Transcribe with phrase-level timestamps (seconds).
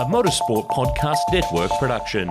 [0.00, 2.26] a motorsport podcast network production.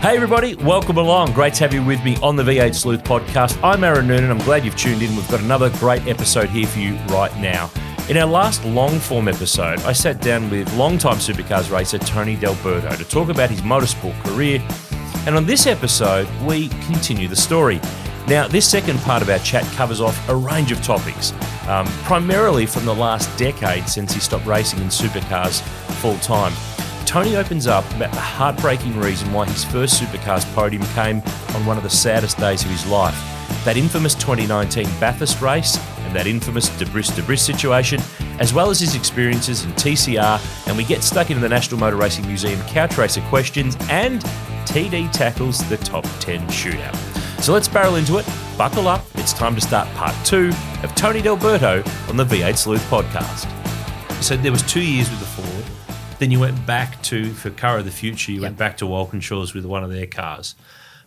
[0.00, 1.32] Hey, everybody, welcome along.
[1.32, 3.56] Great to have you with me on the V8 Sleuth podcast.
[3.62, 4.32] I'm Aaron Noonan.
[4.32, 5.14] I'm glad you've tuned in.
[5.14, 7.70] We've got another great episode here for you right now.
[8.08, 12.96] In our last long form episode, I sat down with longtime supercars racer Tony D'Alberto
[12.96, 14.60] to talk about his motorsport career.
[15.24, 17.80] And on this episode, we continue the story.
[18.28, 21.32] Now, this second part of our chat covers off a range of topics,
[21.66, 25.62] um, primarily from the last decade since he stopped racing in supercars
[26.02, 26.52] full time.
[27.06, 31.22] Tony opens up about the heartbreaking reason why his first supercars podium came
[31.54, 33.16] on one of the saddest days of his life.
[33.64, 37.98] That infamous 2019 Bathurst race and that infamous Debris Debris situation,
[38.40, 41.96] as well as his experiences in TCR, and we get stuck into the National Motor
[41.96, 44.20] Racing Museum couch racer questions, and
[44.66, 47.17] TD tackles the top 10 shootout.
[47.40, 48.26] So let's barrel into it.
[48.58, 49.04] Buckle up.
[49.14, 50.50] It's time to start part two
[50.82, 53.46] of Tony D'Alberto on the V8 Sleuth podcast.
[54.22, 55.64] So there was two years with the Ford.
[56.18, 58.32] Then you went back to for Car of the Future.
[58.32, 60.56] You went back to Walkinshaws with one of their cars.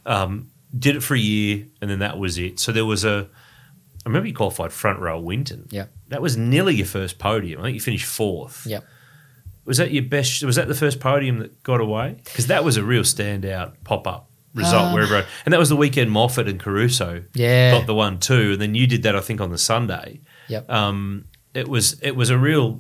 [0.06, 2.60] Um, did it for a year, and then that was it.
[2.60, 3.28] So there was a.
[4.06, 5.68] I remember you qualified front row Winton.
[5.70, 7.60] Yeah, That was nearly your first podium.
[7.60, 8.66] I think you finished fourth.
[8.66, 8.84] Yep.
[9.66, 10.44] Was that your best?
[10.44, 12.16] Was that the first podium that got away?
[12.24, 15.26] Because that was a real standout pop up result Uh, wherever.
[15.46, 17.72] And that was the weekend Moffat and Caruso Yeah.
[17.72, 20.20] got the one too, and then you did that I think on the Sunday.
[20.48, 20.70] Yep.
[20.70, 22.80] Um, it was it was a real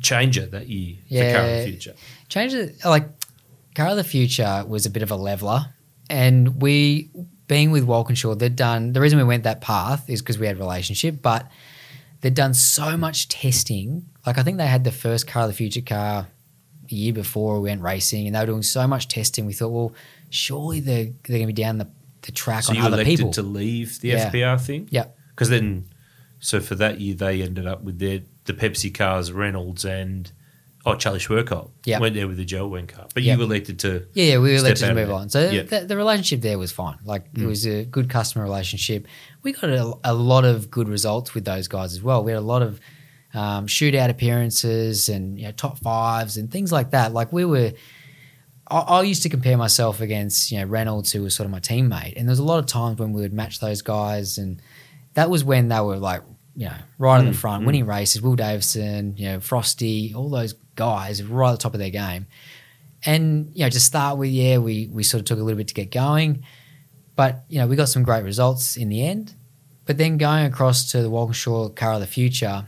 [0.00, 1.58] changer that year for Car of Yeah.
[1.60, 1.94] the Future.
[2.28, 3.08] Change it like
[3.74, 5.66] Car of the Future was a bit of a leveler,
[6.10, 7.10] and we
[7.48, 10.56] being with Walkinshaw, they'd done the reason we went that path is because we had
[10.56, 11.48] a relationship, but
[12.20, 14.06] they'd done so much testing.
[14.26, 16.26] Like I think they had the first Car of the Future car
[16.90, 19.46] a year before we went racing, and they were doing so much testing.
[19.46, 19.92] We thought, well,
[20.36, 21.88] surely they're they're going to be down the,
[22.22, 23.32] the track So on you other elected people.
[23.32, 24.30] to leave the Yeah.
[24.30, 24.88] FPR thing.
[24.90, 25.06] Yeah.
[25.30, 25.86] Because then,
[26.40, 30.30] so for that year they ended up with their the Pepsi cars, Reynolds and
[30.84, 32.00] oh Charlie Schwerkolt Yep.
[32.00, 33.06] went there with the Joe Wen car.
[33.12, 33.38] But Yep.
[33.38, 35.28] you elected to Yeah, yeah, we were elected to move on.
[35.30, 35.62] So Yeah.
[35.62, 36.98] the, the relationship there was fine.
[37.04, 37.42] Like Mm.
[37.42, 39.06] it was a good customer relationship.
[39.42, 42.22] We got a, a lot of good results with those guys as well.
[42.24, 42.80] We had a lot of
[43.34, 47.12] um, shootout appearances and you know top fives and things like that.
[47.12, 47.72] Like we were.
[48.70, 51.60] I, I used to compare myself against you know Reynolds, who was sort of my
[51.60, 54.60] teammate, and there's a lot of times when we would match those guys, and
[55.14, 56.22] that was when they were like
[56.54, 57.66] you know right in the Mm, front, mm.
[57.66, 58.22] winning races.
[58.22, 62.26] Will Davison, you know Frosty, all those guys right at the top of their game.
[63.04, 65.68] And you know, to start with, yeah, we we sort of took a little bit
[65.68, 66.44] to get going,
[67.14, 69.34] but you know, we got some great results in the end.
[69.84, 72.66] But then going across to the Walkinshaw Car of the Future,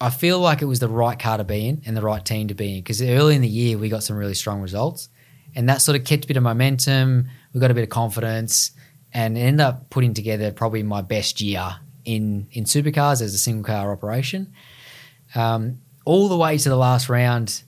[0.00, 2.48] I feel like it was the right car to be in and the right team
[2.48, 5.08] to be in because early in the year we got some really strong results,
[5.56, 7.28] and that sort of kept a bit of momentum.
[7.52, 8.72] We got a bit of confidence,
[9.12, 13.64] and ended up putting together probably my best year in in supercars as a single
[13.64, 14.52] car operation.
[15.34, 17.62] Um, all the way to the last round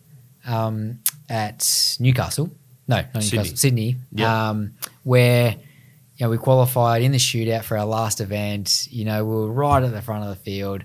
[0.46, 2.50] um, at Newcastle.
[2.88, 3.38] No, not Sydney.
[3.38, 3.96] Newcastle, Sydney.
[4.12, 4.48] Yeah.
[4.50, 4.72] Um,
[5.04, 8.86] where you know we qualified in the shootout for our last event.
[8.90, 10.84] You know, we were right at the front of the field,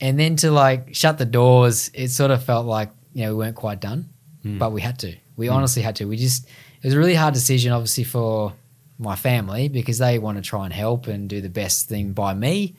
[0.00, 3.38] and then to like shut the doors, it sort of felt like you know we
[3.44, 4.08] weren't quite done,
[4.44, 4.58] Mm.
[4.58, 5.14] but we had to.
[5.40, 5.54] We hmm.
[5.54, 6.04] honestly had to.
[6.04, 8.52] We just it was a really hard decision, obviously for
[8.98, 12.34] my family because they want to try and help and do the best thing by
[12.34, 12.76] me,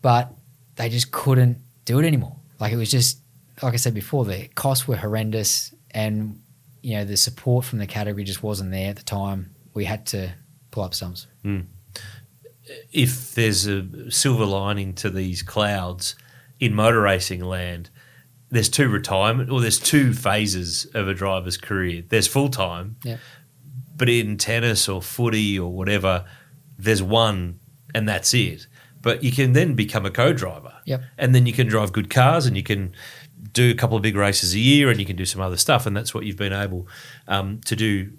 [0.00, 0.32] but
[0.76, 2.36] they just couldn't do it anymore.
[2.60, 3.18] Like it was just
[3.60, 6.40] like I said before, the costs were horrendous, and
[6.80, 9.50] you know the support from the category just wasn't there at the time.
[9.74, 10.32] We had to
[10.70, 11.26] pull up sums.
[11.42, 11.62] Hmm.
[12.92, 16.14] if there's a silver lining to these clouds
[16.60, 17.90] in motor racing land,
[18.52, 22.04] there's two retirement or there's two phases of a driver's career.
[22.08, 23.16] There's full time, Yeah.
[23.96, 26.24] but in tennis or footy or whatever,
[26.78, 27.58] there's one
[27.94, 28.66] and that's it.
[29.00, 31.02] But you can then become a co-driver, Yep.
[31.18, 32.92] and then you can drive good cars, and you can
[33.52, 35.86] do a couple of big races a year, and you can do some other stuff,
[35.86, 36.86] and that's what you've been able
[37.26, 38.12] um, to do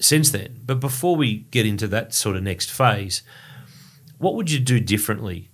[0.00, 0.60] since then.
[0.64, 3.22] But before we get into that sort of next phase,
[4.18, 5.50] what would you do differently?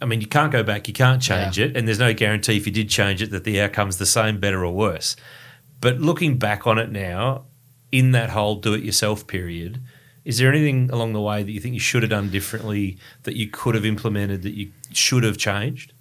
[0.00, 2.66] I mean, you can't go back, you can't change it, and there's no guarantee if
[2.66, 5.16] you did change it that the outcome's the same, better, or worse.
[5.80, 7.44] But looking back on it now,
[7.92, 9.80] in that whole do it yourself period,
[10.24, 13.36] is there anything along the way that you think you should have done differently, that
[13.36, 15.92] you could have implemented, that you should have changed?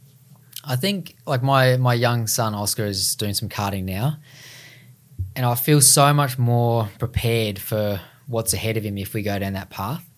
[0.63, 4.17] I think like my my young son Oscar is doing some karting now,
[5.35, 9.37] and I feel so much more prepared for what's ahead of him if we go
[9.39, 10.09] down that path.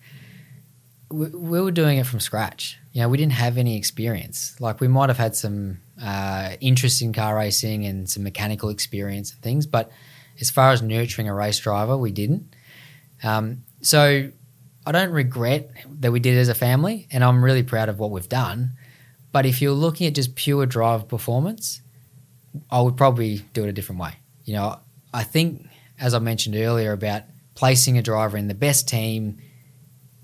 [1.10, 2.78] We, we were doing it from scratch.
[2.92, 4.60] You know, we didn't have any experience.
[4.60, 9.32] Like we might have had some uh, interest in car racing and some mechanical experience
[9.32, 9.90] and things, but
[10.40, 12.54] as far as nurturing a race driver, we didn't.
[13.22, 14.30] Um, so
[14.86, 15.70] I don't regret
[16.00, 18.72] that we did it as a family, and I'm really proud of what we've done.
[19.32, 21.80] But if you're looking at just pure drive performance,
[22.70, 24.14] I would probably do it a different way.
[24.44, 24.78] You know,
[25.12, 25.66] I think
[25.98, 27.22] as I mentioned earlier about
[27.54, 29.38] placing a driver in the best team,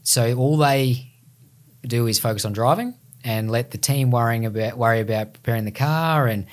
[0.03, 1.11] so all they
[1.87, 2.95] do is focus on driving
[3.25, 6.47] and let the team worrying about worry about preparing the car and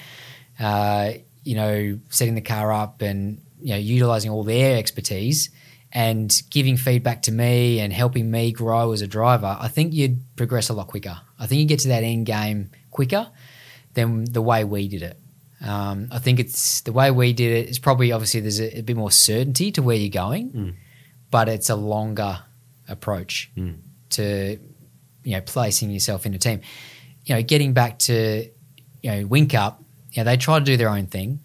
[0.60, 1.12] uh,
[1.44, 5.50] you know setting the car up and you know utilizing all their expertise
[5.92, 10.20] and giving feedback to me and helping me grow as a driver, I think you'd
[10.36, 11.18] progress a lot quicker.
[11.40, 13.28] I think you get to that end game quicker
[13.96, 15.18] than the way we did it.
[15.66, 18.82] Um, I think it's the way we did it is probably obviously there's a, a
[18.82, 20.74] bit more certainty to where you're going, Mm.
[21.32, 22.40] but it's a longer
[22.90, 23.76] approach Mm.
[24.12, 24.60] to
[25.24, 26.62] you know placing yourself in a team.
[27.26, 28.50] You know, getting back to
[29.02, 31.40] you know Wink Up, you know, they try to do their own thing.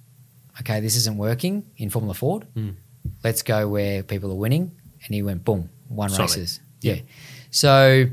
[0.61, 2.47] Okay, this isn't working in Formula Ford.
[2.57, 2.75] Mm.
[3.23, 4.71] Let's go where people are winning,
[5.05, 6.31] and he went boom, won Solid.
[6.31, 6.61] races.
[6.81, 7.01] Yeah.
[7.51, 8.07] So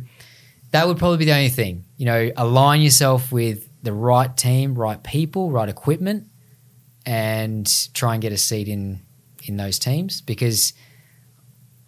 [0.71, 1.83] that would probably be the only thing.
[1.97, 6.27] You know, align yourself with the right team, right people, right equipment,
[7.05, 9.01] and try and get a seat in
[9.45, 10.73] in those teams because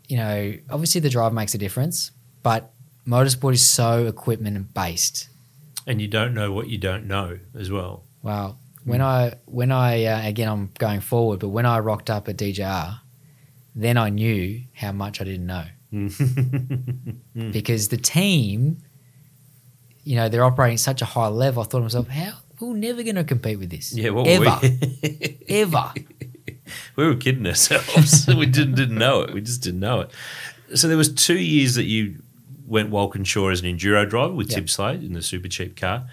[0.07, 2.11] you know obviously the drive makes a difference,
[2.41, 2.71] but
[3.07, 5.29] motorsport is so equipment based.
[5.85, 8.03] And you don't know what you don't know as well.
[8.21, 8.57] Wow.
[8.85, 12.37] When I when I uh, again I'm going forward, but when I rocked up at
[12.37, 12.99] DJR,
[13.75, 17.17] then I knew how much I didn't know Mm.
[17.51, 18.79] because the team,
[20.03, 21.61] you know, they're operating at such a high level.
[21.61, 23.93] I thought to myself, how we're never going to compete with this.
[23.93, 25.37] yeah, what ever, we?
[25.49, 25.93] ever.
[26.95, 28.27] we were kidding ourselves.
[28.35, 29.33] we didn't didn't know it.
[29.33, 30.11] We just didn't know it.
[30.75, 32.21] So there was two years that you
[32.65, 34.55] went Walkinshaw as an enduro driver with Yeah.
[34.57, 36.05] Tim Slade in the super cheap car,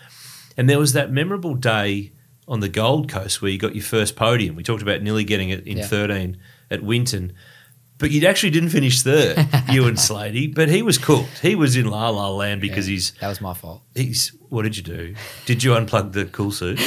[0.56, 2.12] and there was that memorable day
[2.48, 4.56] on the Gold Coast where you got your first podium.
[4.56, 5.86] We talked about nearly getting it in Yeah.
[5.86, 6.36] thirteen
[6.70, 7.32] at Winton.
[7.98, 10.46] But you actually didn't finish third, you and Slady.
[10.46, 11.40] But he was cooked.
[11.42, 13.82] He was in La La Land because Yeah, he's that was my fault.
[13.94, 14.28] he's.
[14.48, 15.14] What did you do?
[15.44, 16.80] Did you unplug the cool suit?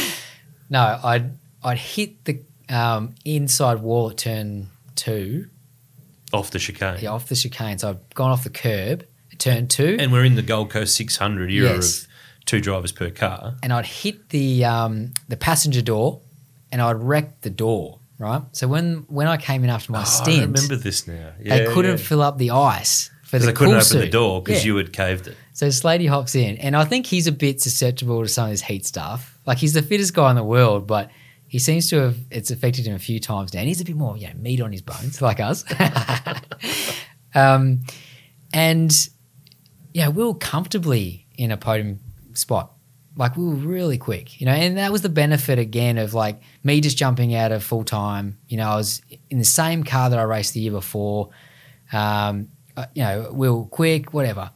[0.72, 1.32] No, I'd
[1.64, 2.42] I'd hit the
[2.74, 5.48] um, inside wall at turn two,
[6.32, 7.00] Off the chicane.
[7.02, 7.78] yeah, off the chicane.
[7.80, 10.96] So I've gone off the curb at turn two, And we're in the Gold Coast
[10.96, 12.04] 600 era Yes.
[12.04, 12.08] of
[12.46, 13.56] two drivers per car.
[13.64, 16.22] and I'd hit the um, the passenger door,
[16.72, 18.00] and I'd wrecked the door.
[18.20, 18.42] Right.
[18.54, 21.32] So when when I came in after my Oh, I remember this now.
[21.40, 22.08] they couldn't yeah.
[22.08, 24.68] fill up the ice for the Because they couldn't cool open the door because Yeah.
[24.72, 25.36] you had caved it.
[25.54, 28.62] So Slady hops in, and I think he's a bit susceptible to some of this
[28.62, 29.38] heat stuff.
[29.46, 31.10] Like he's the fittest guy in the world, but
[31.54, 33.60] he seems to have it's affected him a few times now.
[33.60, 35.64] And he's a bit more, you know, meat on his bones, like us.
[37.36, 37.82] um,
[38.52, 38.92] and
[39.94, 42.00] yeah, we were comfortably in a podium
[42.34, 42.72] spot.
[43.16, 46.42] Like we were really quick, you know, and that was the benefit again of like
[46.64, 48.40] me just jumping out of full time.
[48.48, 51.30] You know, I was in the same car that I raced the year before.
[51.92, 54.50] Um, uh, you know, we were quick, whatever.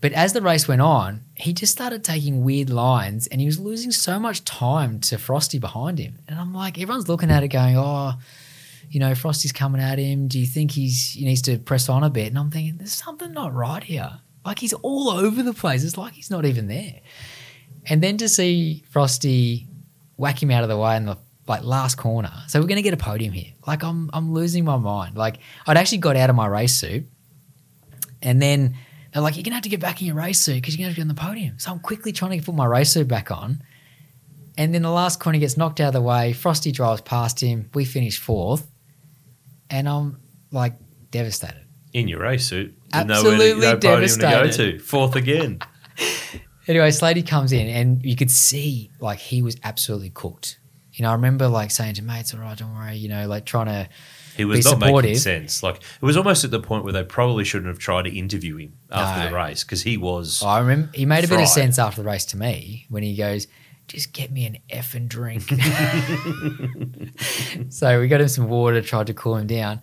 [0.00, 3.58] But as the race went on, he just started taking weird lines and he was
[3.58, 6.18] losing so much time to Frosty behind him.
[6.28, 8.14] And I'm like, everyone's looking at it going, oh,
[8.88, 10.28] you know, Frosty's coming at him.
[10.28, 12.28] Do you think he's he needs to press on a bit?
[12.28, 14.20] And I'm thinking, there's something not right here.
[14.44, 15.82] Like he's all over the place.
[15.82, 17.00] It's like he's not even there.
[17.86, 19.66] And then to see Frosty
[20.16, 21.16] whack him out of the way in the
[21.48, 22.32] like last corner.
[22.46, 23.52] So we're gonna get a podium here.
[23.66, 25.16] Like I'm I'm losing my mind.
[25.16, 27.04] Like I'd actually got out of my race suit
[28.22, 28.76] and then
[29.14, 30.88] they're like, you're to have to get back in your race suit because you're to
[30.88, 31.56] have to be on the podium.
[31.60, 33.62] So I'm quickly trying to put my race suit back on.
[34.58, 36.32] And then the last corner gets knocked out of the way.
[36.32, 37.70] Frosty drives past him.
[37.74, 38.68] We finish fourth.
[39.70, 40.74] And I'm like
[41.12, 41.64] devastated.
[41.92, 42.76] In your race suit.
[42.92, 44.78] Absolutely to, no podium to go devastated.
[44.78, 44.84] to.
[44.84, 45.60] Fourth again.
[46.66, 50.58] Anyway, Slady comes in and you could see like he was absolutely cooked.
[50.94, 53.44] You know, I remember like saying to mates, all right, don't worry, you know, like
[53.44, 53.86] trying to
[54.36, 55.62] He was not making sense.
[55.62, 58.56] Like it was almost at the point where they probably shouldn't have tried to interview
[58.56, 59.30] him after No.
[59.30, 60.42] the race because he was.
[60.42, 63.02] Oh, I remember he made a bit of sense after the race to me when
[63.02, 63.46] he goes,
[63.88, 65.42] "Just get me an effing drink."
[67.70, 69.80] so we got him some water, tried to cool him down,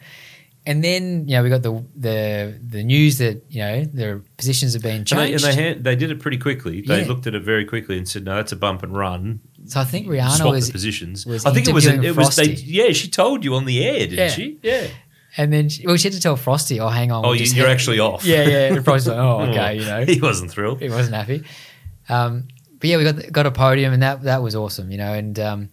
[0.65, 4.73] and then you know we got the the the news that you know their positions
[4.73, 6.81] have been And they, and they, hand, they did it pretty quickly.
[6.81, 7.07] They Yeah.
[7.07, 9.39] looked at it very quickly and said, "No, that's a bump and run."
[9.71, 11.25] So I think Swap Riana was, the positions.
[11.25, 11.85] was I think it was.
[11.85, 12.35] interviewing It was.
[12.35, 12.63] They, Frosty.
[12.65, 14.27] yeah, she told you on the air, didn't Yeah.
[14.29, 14.59] she?
[14.61, 14.87] Yeah.
[15.37, 17.45] and then she, well, she had to tell Frosty, "Oh, hang on, Oh, we'll you,
[17.45, 18.25] just you're hit-" actually off.
[18.25, 18.73] Yeah, yeah.
[18.73, 20.03] And Frosty's like, "Oh, okay," you know.
[20.05, 20.81] he wasn't thrilled.
[20.81, 21.43] he wasn't happy.
[22.09, 22.49] Um,
[22.79, 25.13] but yeah, we got got a podium, and that that was awesome, you know.
[25.13, 25.69] And um,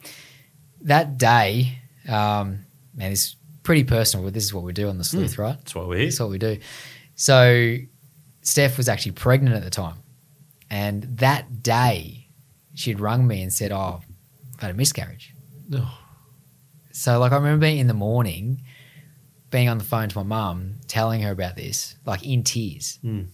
[0.83, 1.79] that day,
[2.09, 2.61] um,
[2.95, 4.25] man, it's pretty personal.
[4.25, 5.57] But this is what we do on the sleuth, right?
[5.59, 6.07] That's why we're here.
[6.07, 6.59] That's what we do.
[7.17, 7.77] So
[8.43, 9.97] Steph was actually pregnant at the time,
[10.71, 12.18] and that day
[12.79, 14.01] she'd rung me and said, "Oh,
[14.55, 15.35] I've had a miscarriage."
[15.75, 15.99] Oh.
[16.93, 18.63] So like I remember being in the morning,
[19.51, 22.99] being on the phone to my mum, telling her about this, like in tears.
[23.05, 23.27] Mm.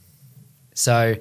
[0.75, 1.15] So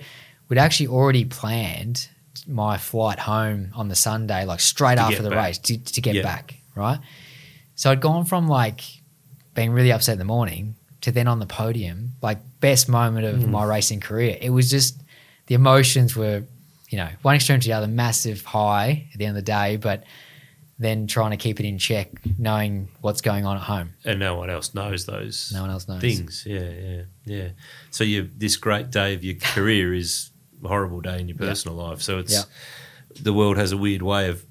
[0.49, 2.09] we'd actually already planned
[2.47, 5.45] my flight home on the Sunday, like straight To after the back.
[5.45, 6.23] race to, to get Yeah.
[6.23, 6.99] back, right?
[7.75, 8.81] So I'd gone from like
[9.53, 13.33] being really upset in the morning to then on the podium, like best moment Mm.
[13.43, 14.37] of my racing career.
[14.41, 15.01] It was just
[15.47, 16.43] the emotions were,
[16.93, 19.77] you know, one extreme to the other, massive high at the end of the day,
[19.77, 20.03] but
[20.77, 23.89] then trying to keep it in check, knowing what's going on at home.
[24.05, 26.01] And no one else knows those No one else knows.
[26.01, 26.43] things.
[26.45, 27.47] Yeah, yeah, yeah.
[27.89, 30.29] So you this great day of your career is
[30.63, 32.03] a horrible day in your personal life.
[32.03, 32.45] So it's
[33.19, 34.45] the world has a weird way of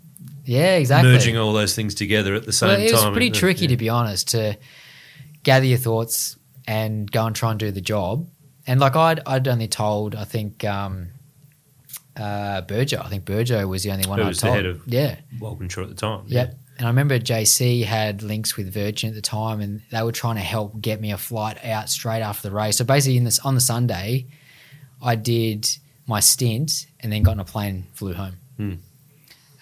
[0.45, 1.13] Yeah, exactly.
[1.13, 3.13] merging all those things together at the same well, it was time.
[3.13, 3.69] pretty isn't tricky Yeah.
[3.69, 4.57] to be honest to
[5.45, 8.27] gather your thoughts and go and try and do the job.
[8.67, 11.11] And like I'd I'd only told I think um,
[12.17, 13.01] uh, Burgo.
[13.03, 14.57] I think Burgo was the only one Who I was the told.
[14.57, 16.25] head of- yeah, Walkinshaw at the time.
[16.27, 16.59] yep.
[16.79, 20.37] And I remember JC had links with Virgin at the time, and they were trying
[20.37, 22.79] to help get me a flight out straight after the race.
[22.79, 24.27] So basically, in this on the Sunday,
[25.03, 25.69] I did
[26.07, 28.37] my stint and then got on a plane, flew home.
[28.57, 28.75] Hmm.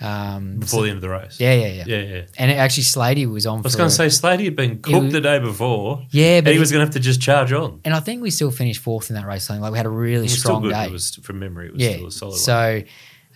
[0.03, 1.39] Um, Before so- the end of the race.
[1.39, 2.23] yeah, yeah, yeah, Yeah, yeah.
[2.39, 3.59] And it, actually, Slady was on.
[3.61, 6.41] For I was going to say, Slady had been cooked was- the day before, yeah,
[6.41, 7.81] but he was going to have to just charge on.
[7.85, 9.45] and I think we still finished fourth in that race.
[9.45, 10.87] Something like we had a really It was strong day.
[10.87, 11.67] It was from memory.
[11.67, 11.93] It was yeah.
[11.93, 12.39] still a solid one.
[12.39, 12.83] So,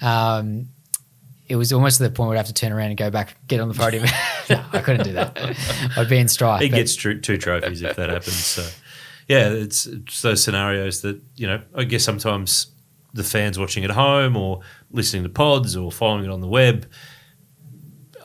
[0.01, 0.69] um,
[1.49, 3.37] it was almost to the point where I'd have to turn around and go back,
[3.47, 4.05] get on the podium.
[4.51, 5.39] no, I couldn't do that.
[5.99, 6.63] I'd be in strife.
[6.63, 8.35] He gets tr- two trophies if that happens.
[8.37, 8.67] So,
[9.29, 11.61] yeah, it's, it's those scenarios that you know.
[11.75, 12.69] I guess sometimes
[13.13, 14.61] the fans watching at home or
[14.95, 16.87] listening to pods or following it on the web.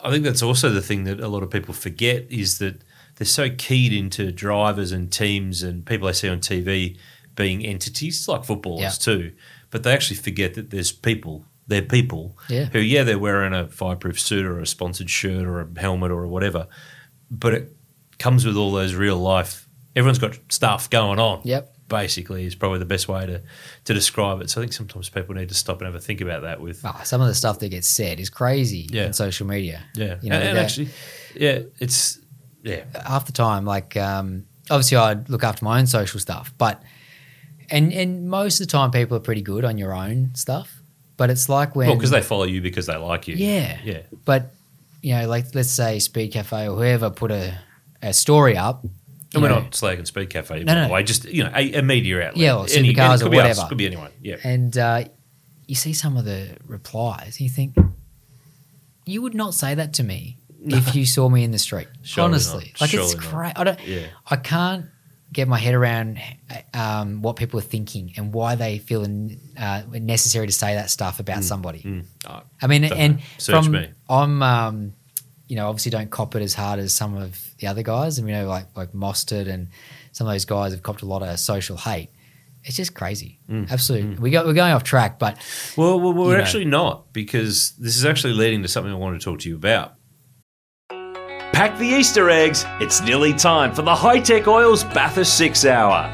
[0.03, 2.81] I think that's also the thing that a lot of people forget is that
[3.15, 6.97] they're so keyed into drivers and teams and people they see on TV
[7.35, 8.89] being entities like footballers Yeah.
[8.91, 9.33] too,
[9.71, 11.45] but they actually forget that there's people.
[11.67, 12.65] They're people Yeah.
[12.65, 16.25] who, yeah, they're wearing a fireproof suit or a sponsored shirt or a helmet or
[16.27, 16.67] whatever,
[17.29, 17.75] but it
[18.19, 19.67] comes with all those real life.
[19.95, 21.41] Everyone's got stuff going on.
[21.43, 21.75] Yep.
[21.89, 23.41] Basically, is probably the best way to
[23.85, 24.49] to describe it.
[24.49, 26.61] So I think sometimes people need to stop and have a think about that.
[26.61, 29.07] With Oh, some of the stuff that gets said is crazy Yeah.
[29.07, 29.81] on social media.
[29.95, 30.89] yeah, You know, and, and that- actually,
[31.35, 32.19] yeah, it's
[32.63, 36.81] yeah, half the time, like um, obviously I'd look after my own social stuff, but
[37.69, 40.75] and and most of the time people are pretty good on your own stuff.
[41.17, 43.35] But it's like when well because they follow you because they like you.
[43.35, 43.77] Yeah.
[43.83, 44.51] yeah, But
[45.01, 47.57] you know, like let's say Speed Cafe or whoever put a,
[48.01, 48.85] a story up.
[49.33, 50.63] And we're know, not slagging Speed Cafe.
[50.63, 50.93] No, no.
[50.93, 52.37] way, just you know, a, a media outlet.
[52.37, 53.69] Yeah, or Any- Supercars or be us, whatever.
[53.69, 54.11] could be anyone.
[54.21, 55.03] Yeah, And uh,
[55.67, 57.75] you see some of the replies, and you think,
[59.05, 61.87] you would not say that to me if you saw me in the street.
[62.03, 62.81] Surely honestly, not.
[62.81, 63.33] like it's Surely not.
[63.33, 63.53] great.
[63.55, 63.87] I don't.
[63.87, 64.07] yeah.
[64.29, 64.85] I can't
[65.31, 66.19] get my head around
[66.73, 69.05] um, what people are thinking and why they feel
[69.59, 71.81] uh, necessary to say that stuff about somebody.
[71.81, 72.05] Mm.
[72.27, 73.21] Oh, I mean, and know.
[73.37, 73.89] Search from me.
[74.09, 74.93] I'm, um,
[75.49, 78.17] you know, obviously don't cop it as hard as some of the other guys.
[78.19, 79.67] And you know, like like Mostert and
[80.13, 82.09] some of those guys have copped a lot of social hate.
[82.63, 83.69] It's just crazy, Mm.
[83.71, 84.15] absolutely.
[84.17, 85.37] We go, we're going off track, but
[85.77, 86.43] Well, well, we're You know.
[86.43, 89.55] actually not because this is actually leading to something I want to talk to you
[89.55, 89.95] about.
[91.53, 92.65] Pack the Easter eggs.
[92.79, 96.09] It's nearly time for the High Tech Oils Bathurst 6 Hour.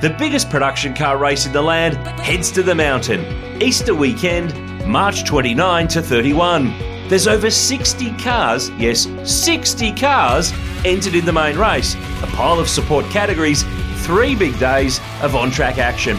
[0.00, 3.20] The biggest production car race in the land heads to the mountain.
[3.62, 4.54] Easter weekend,
[4.86, 6.72] March 29 to 31.
[7.08, 10.52] There's over 60 cars, yes, 60 cars
[10.84, 11.94] entered in the main race.
[12.22, 13.64] A pile of support categories,
[14.04, 16.18] three big days of on track action.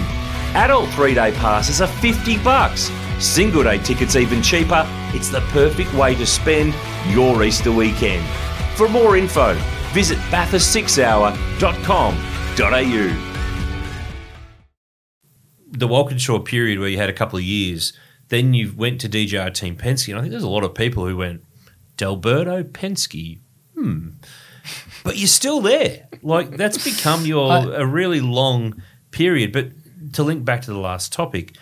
[0.55, 2.89] Adult three day passes are 50 bucks.
[3.19, 4.84] Single day tickets even cheaper.
[5.13, 6.74] It's the perfect way to spend
[7.08, 8.25] your Easter weekend.
[8.75, 9.53] For more info,
[9.93, 13.25] visit bathurst6hour.com.au.
[15.72, 17.93] The Walkinshaw period where you had a couple of years,
[18.29, 21.05] then you went to DJR Team Penske, and I think there's a lot of people
[21.07, 21.43] who went,
[21.98, 23.39] D'Alberto Penske,
[23.75, 24.09] hmm.
[25.03, 26.07] But you're still there.
[26.21, 28.81] Like that's become your I- a really long
[29.12, 29.51] period.
[29.51, 29.69] But
[30.13, 31.55] to link back to the last topic,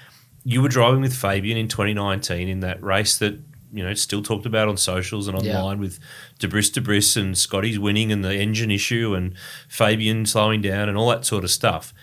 [0.43, 3.39] you were driving with Fabian in 2019 in that race that
[3.71, 5.59] you know still talked about on socials and Yeah.
[5.59, 6.00] online with
[6.39, 9.33] Debris Debris and Scotty's winning and the engine issue and
[9.69, 11.93] Fabian slowing down and all that sort of stuff.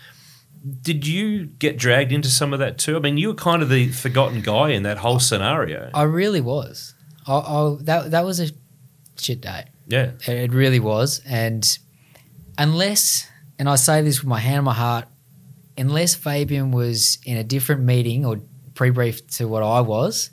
[0.81, 2.95] Did you get dragged into some of that too?
[2.95, 5.91] I mean, you were kind of the forgotten guy in that whole scenario.
[5.93, 6.95] I really was.
[7.27, 8.49] I, I, that that was a
[9.17, 9.65] shit day.
[9.87, 10.11] Yeah.
[10.27, 11.21] It really was.
[11.25, 11.77] And
[12.57, 13.29] unless,
[13.59, 15.05] and I say this with my hand on my heart,
[15.77, 18.39] unless Fabian was in a different meeting or
[18.73, 20.31] pre-briefed to what I was,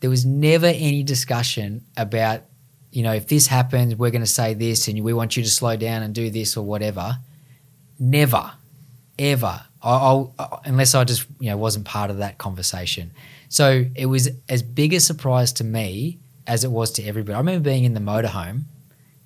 [0.00, 2.42] there was never any discussion about,
[2.90, 5.50] you know, if this happens, we're going to say this and we want you to
[5.50, 7.18] slow down and do this or whatever.
[7.98, 8.52] Never,
[9.20, 9.62] ever.
[9.82, 13.12] I, I'll, unless I just, you know, wasn't part of that conversation.
[13.48, 17.34] So it was as big a surprise to me as it was to everybody.
[17.34, 18.64] I remember being in the motorhome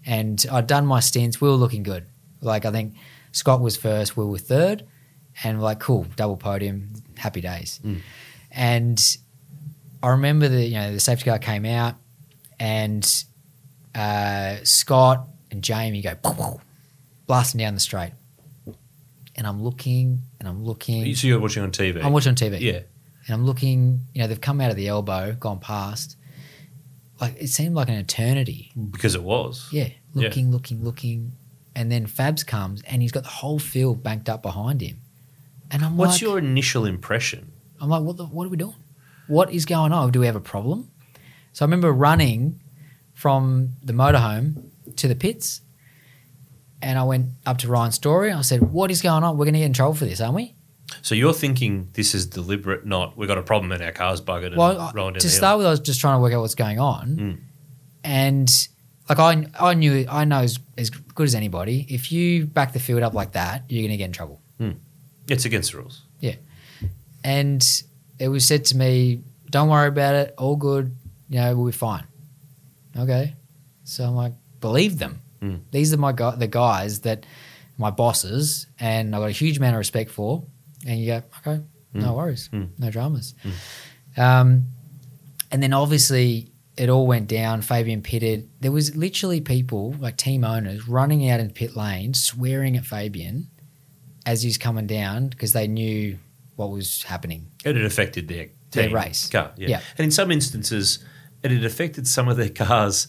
[0.06, 1.40] and I'd done my stints.
[1.40, 2.06] We were looking good.
[2.40, 2.94] Like I think
[3.32, 4.84] Scott was first, we were third,
[5.42, 7.80] and we're like cool, double podium, happy days.
[7.84, 8.00] Mm.
[8.50, 9.16] And
[10.02, 11.94] I remember the you know the safety car came out,
[12.60, 13.24] and
[13.94, 16.14] uh, Scott and Jamie go
[17.26, 18.12] blasting down the straight,
[19.36, 21.14] and I'm looking and I'm looking.
[21.14, 22.02] So you're watching on TV.
[22.04, 22.60] I'm watching on TV.
[22.60, 22.80] Yeah.
[23.26, 24.00] and I'm looking.
[24.12, 26.16] You know, they've come out of the elbow, gone past.
[27.20, 28.72] Like it seemed like an eternity.
[28.90, 29.68] Because it was.
[29.72, 30.26] Yeah, Yeah.
[30.28, 31.32] looking, looking, looking,
[31.74, 34.98] and then Fabs comes and he's got the whole field banked up behind him.
[35.70, 37.52] And I'm What's like, your initial impression?
[37.80, 38.76] I'm like, what the, what are we doing?
[39.26, 40.10] What is going on?
[40.12, 40.90] Do we have a problem?
[41.52, 42.60] So I remember running
[43.14, 45.60] from the motorhome to the pits,
[46.84, 48.30] and I went up to Ryan Story.
[48.32, 49.36] I said, "What is going on?
[49.36, 50.54] We're going to get in trouble for this, aren't we?"
[51.02, 54.48] So you're thinking this is deliberate, not we've got a problem and our car's buggered
[54.48, 56.40] and Well, I- rolling down to start with, I was just trying to work out
[56.42, 57.38] what's going on, Mm.
[58.04, 58.68] and
[59.08, 62.78] like I, I knew, I know as, as good as anybody, if you back the
[62.80, 64.40] field up like that, you're going to get in trouble.
[65.28, 66.02] It's against the rules.
[66.20, 66.34] Yeah,
[67.24, 67.62] and
[68.18, 70.34] it was said to me, "Don't worry about it.
[70.36, 70.94] All good.
[71.30, 72.04] You know, we'll be fine."
[72.96, 73.34] Okay,
[73.84, 75.20] so I'm like, believe them.
[75.44, 75.60] Mm.
[75.70, 77.26] These are my gu- the guys that
[77.78, 80.44] my bosses, and I've got a huge amount of respect for.
[80.86, 82.68] And you go, okay, no worries, Mm.
[82.78, 83.34] no dramas.
[84.16, 84.66] Um,
[85.50, 87.62] and then obviously it all went down.
[87.62, 88.48] Fabian pitted.
[88.60, 93.48] There was literally people like team owners running out in pit lane, swearing at Fabian
[94.26, 96.18] as he's coming down because they knew
[96.56, 97.46] what was happening.
[97.64, 99.28] It had affected their Their race.
[99.28, 99.52] car.
[99.56, 99.68] Yeah.
[99.68, 99.80] Yeah.
[99.98, 100.98] And in some instances,
[101.42, 103.06] it had affected some of their cars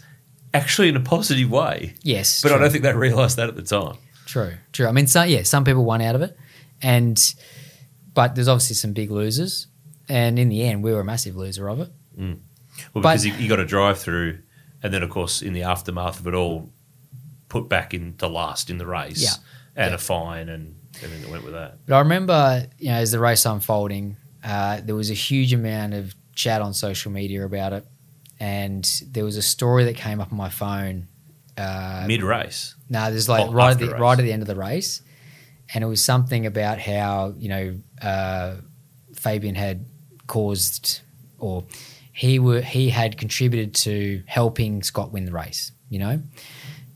[0.56, 1.96] actually in a positive way.
[2.02, 3.98] Yes, But I don't think they realised that at the time.
[4.26, 4.88] True, true.
[4.88, 6.38] I mean, some, yeah, some people won out of it,
[6.82, 7.18] and
[8.14, 9.68] but there's obviously some big losers,
[10.10, 11.90] and in the end, we were a massive loser of it.
[12.18, 12.36] Well,
[12.94, 14.40] But- because you, you got a drive through,
[14.82, 16.70] and then of course in the aftermath of it all,
[17.50, 19.30] put back into last in the race, Yeah.
[19.76, 19.96] and Yeah.
[19.96, 21.78] a fine and everything that went with that.
[21.86, 25.94] But I remember, you know, as the race unfolding, uh, there was a huge amount
[25.94, 27.86] of chat on social media about it,
[28.40, 31.08] and there was a story that came up on my phone.
[31.58, 34.02] Uh, Mid race, No, there's like Oh, right at the the race.
[34.02, 35.02] right at the end of the race,
[35.74, 38.56] and it was something about how you know uh,
[39.16, 39.86] Fabian had
[40.28, 41.02] caused
[41.40, 41.64] or
[42.12, 45.72] he were he had contributed to helping Scott win the race.
[45.90, 46.22] You know,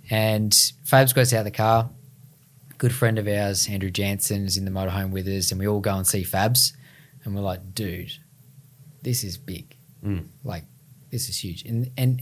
[0.10, 1.90] and Fabs goes out of the car.
[2.78, 5.80] Good friend of ours, Andrew Jansen, is in the motorhome with us, and we all
[5.82, 6.74] go and see Fabs,
[7.24, 8.12] and we're like, dude,
[9.04, 9.76] this is big.
[10.04, 10.28] Mm.
[10.46, 10.64] Like,
[11.12, 11.64] this is huge.
[11.64, 12.22] And and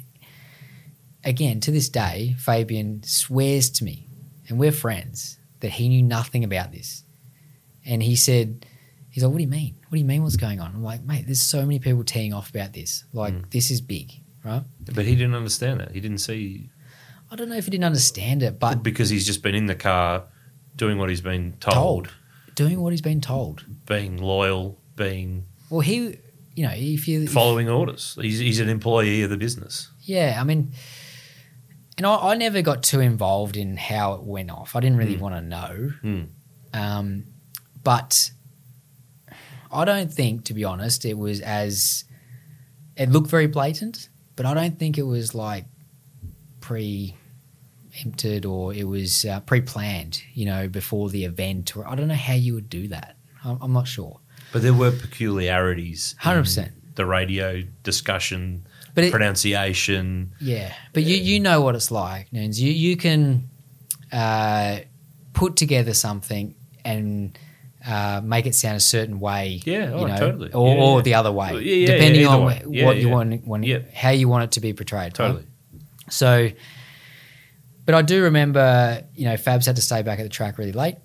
[1.23, 4.07] again, to this day, Fabian swears to me,
[4.47, 7.03] and we're friends, that he knew nothing about this.
[7.85, 8.65] And he said,
[9.09, 9.75] he's like, what do you mean?
[9.87, 10.71] What do you mean what's going on?
[10.75, 13.05] I'm like, mate, there's so many people teeing off about this.
[13.13, 13.49] Like, Mm.
[13.51, 14.11] this is big,
[14.43, 14.63] right?
[14.93, 15.91] but he didn't understand that.
[15.91, 16.69] He didn't see
[17.29, 19.75] I don't know if he didn't understand it, but because he's just been in the
[19.75, 20.23] car
[20.77, 22.09] doing what he's been told, told,
[22.55, 23.65] doing what he's been told.
[23.85, 26.19] being loyal, being Well, he,
[26.57, 28.17] you know, if you if- following orders.
[28.19, 29.91] He's, he's an employee of the business.
[30.01, 30.71] Yeah, I mean,
[31.97, 34.75] and I, I never got too involved in how it went off.
[34.75, 35.19] I didn't really Mm.
[35.19, 35.91] want to know.
[36.03, 36.27] Mm.
[36.73, 37.23] Um,
[37.83, 38.31] but
[39.71, 42.03] I don't think, to be honest, it was as.
[42.95, 45.65] It looked very blatant, but I don't think it was like
[46.61, 50.21] pre-empted or it was uh, pre-planned.
[50.33, 53.17] You know, before the event, or I don't know how you would do that.
[53.43, 54.19] I'm, I'm not sure.
[54.51, 56.15] But there were peculiarities.
[56.21, 56.71] 100%.
[56.95, 60.31] The radio discussion, But it, pronunciation.
[60.41, 62.59] Yeah, but you you know what it's like, Noons.
[62.59, 63.49] You you can
[64.11, 64.79] uh,
[65.33, 67.37] put together something and
[67.87, 69.61] uh, make it sound a certain way.
[69.63, 70.51] Yeah, oh, you know, totally.
[70.53, 71.01] or, Yeah, or yeah.
[71.03, 72.61] the other way, Yeah, yeah, depending on way.
[72.83, 73.79] what you want, Yeah.
[73.93, 75.13] how you want it to be portrayed.
[75.19, 75.27] right?
[75.27, 75.45] Totally.
[76.09, 76.49] So,
[77.85, 80.71] but I do remember, you know, Fabs had to stay back at the track really
[80.71, 80.95] late,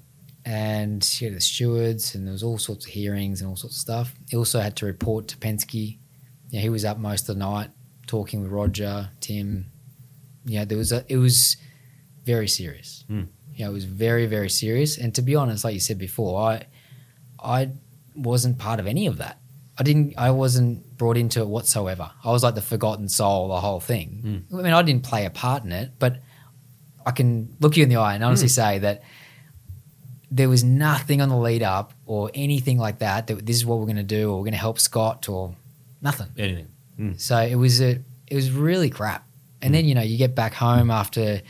[0.44, 3.76] and she had the stewards, and there was all sorts of hearings and all sorts
[3.76, 4.14] of stuff.
[4.28, 5.98] He also had to report to Penske.
[6.50, 7.70] Yeah, he was up most of the night
[8.06, 9.66] talking with Roger, Tim.
[10.44, 11.04] Yeah, there was a.
[11.08, 11.56] It was
[12.24, 13.04] very serious.
[13.10, 13.28] Mm.
[13.54, 14.98] Yeah, it was very very serious.
[14.98, 16.66] And to be honest, like you said before, I,
[17.42, 17.70] I
[18.14, 19.38] wasn't part of any of that.
[19.78, 20.14] I didn't.
[20.18, 22.10] I wasn't brought into it whatsoever.
[22.24, 24.44] I was like the forgotten soul, the whole thing.
[24.52, 26.20] I mean, I didn't play a part in it, but
[27.06, 29.02] I can look you in the eye and honestly say that
[30.34, 33.26] there was nothing on the lead up or anything like that.
[33.26, 35.54] That this is what we're going to do, or we're going to help Scott, or
[36.00, 36.28] nothing.
[36.38, 36.68] Anything.
[37.18, 39.26] So it was a, it was really crap.
[39.60, 41.42] And then you know you get back home after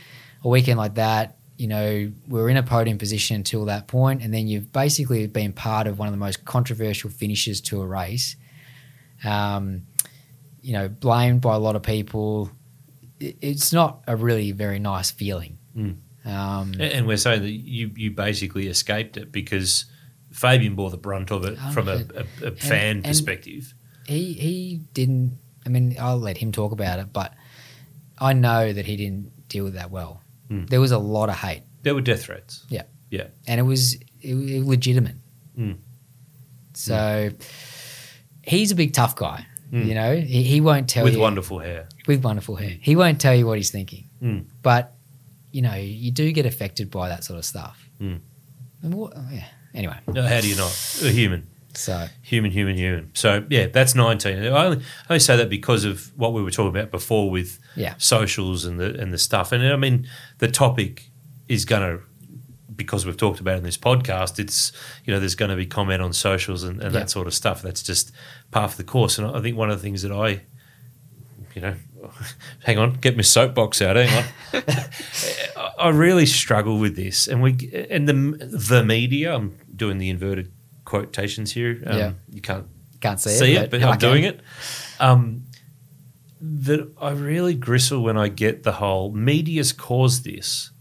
[0.43, 1.37] a weekend like that.
[1.57, 5.25] You know we are in a podium position until that point, and then you've basically
[5.27, 8.35] been part of one of the most controversial finishes to a race.
[9.23, 9.83] Um,
[10.61, 12.51] you know, blamed by a lot of people.
[13.19, 15.57] It's not a really very nice feeling.
[15.77, 15.95] Mm.
[16.25, 19.85] Um, And- we're saying that you, you basically escaped it because
[20.31, 22.05] Fabian bore the brunt of it from a,
[22.41, 23.73] a, a fan and- perspective.
[24.07, 25.37] he he didn't.
[25.65, 27.33] I mean, I'll let him talk about it, but
[28.19, 30.21] I know that he didn't deal with that well.
[30.49, 30.69] Mm.
[30.69, 32.65] There was a lot of hate, There were death threats.
[32.69, 35.15] Yeah, yeah, and it was it, was legitimate.
[35.57, 35.77] Mm.
[36.73, 37.31] So
[38.43, 39.45] he's a big tough guy.
[39.71, 39.85] Mm.
[39.87, 41.87] You know, he, he won't tell with you wonderful hair.
[42.07, 42.77] with wonderful hair.
[42.81, 44.09] He won't tell you what he's thinking.
[44.21, 44.45] Mm.
[44.61, 44.93] But
[45.53, 47.87] you know, you do get affected by that sort of stuff.
[48.01, 48.19] Mm.
[48.81, 49.45] And what, yeah.
[49.73, 50.71] Anyway, No, how do you not?
[51.03, 51.47] A human.
[51.73, 53.11] so Human, human, human.
[53.13, 54.43] So yeah, that's nineteen.
[54.43, 57.59] I only, I only say that because of what we were talking about before with
[57.75, 57.93] Yeah.
[57.97, 59.51] socials and the and the stuff.
[59.53, 60.05] And I mean,
[60.39, 61.09] the topic
[61.47, 62.03] is going to
[62.75, 64.39] because we've talked about it in this podcast.
[64.39, 64.71] It's
[65.05, 66.99] you know there's going to be comment on socials and, and Yeah.
[67.01, 67.61] that sort of stuff.
[67.61, 68.11] That's just
[68.51, 69.17] part of the course.
[69.17, 70.41] And I think one of the things that I,
[71.55, 71.75] you know,
[72.63, 73.95] hang on, get my soapbox out.
[73.95, 74.63] Hang on.
[75.79, 77.51] I- really struggle with this, and we
[77.89, 78.13] and the
[78.45, 79.35] the media.
[79.35, 80.51] I'm doing the inverted
[80.85, 81.81] quotations here.
[81.85, 82.11] Um, Yeah.
[82.31, 82.65] You can't
[83.01, 84.39] can't see, see it, it, but I I'm doing it.
[84.99, 85.43] Um,
[86.41, 90.71] that I really gristle when I get the whole media's caused this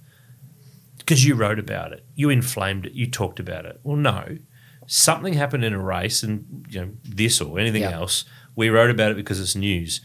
[0.99, 3.79] because you wrote about it, you inflamed it, you talked about it.
[3.83, 4.39] Well, no,
[4.87, 7.93] something happened in a race, and you know this or anything Yeah.
[7.93, 8.25] else.
[8.55, 10.01] We wrote about it because it's news.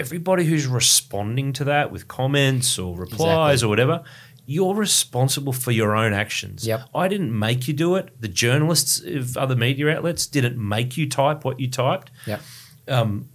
[0.00, 3.66] Everybody who's responding to that with comments or replies Exactly.
[3.66, 4.02] or whatever,
[4.46, 6.66] you're responsible for your own actions.
[6.66, 6.80] Yep.
[6.94, 8.20] I didn't make you do it.
[8.20, 12.10] The journalists of other media outlets didn't make you type what you typed.
[12.26, 12.40] Yep.
[12.88, 13.28] Um,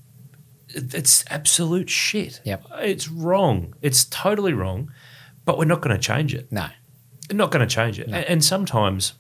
[0.70, 2.42] it's absolute shit.
[2.44, 2.66] Yep.
[2.80, 3.76] It's wrong.
[3.82, 4.92] It's totally wrong,
[5.46, 6.52] but we're not going to change it.
[6.52, 6.68] No.
[7.32, 8.10] Not going to change it.
[8.10, 8.18] No.
[8.18, 9.14] And sometimes,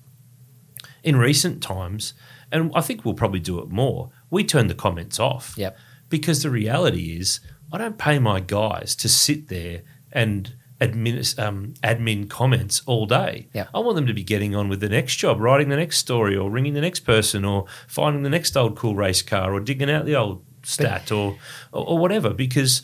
[1.03, 2.13] in recent times,
[2.51, 5.53] and I think we'll probably do it more, we turn the comments off.
[5.57, 5.77] Yep.
[6.17, 7.39] Because the reality is,
[7.73, 13.47] I don't pay my guys to sit there and admin, um, admin comments all day.
[13.53, 13.69] Yep.
[13.73, 16.35] I want them to be getting on with the next job, writing the next story,
[16.37, 19.89] or ringing the next person, or finding the next old cool race car, or digging
[19.91, 21.37] out the old stat, or,
[21.73, 22.29] or or whatever.
[22.33, 22.81] Because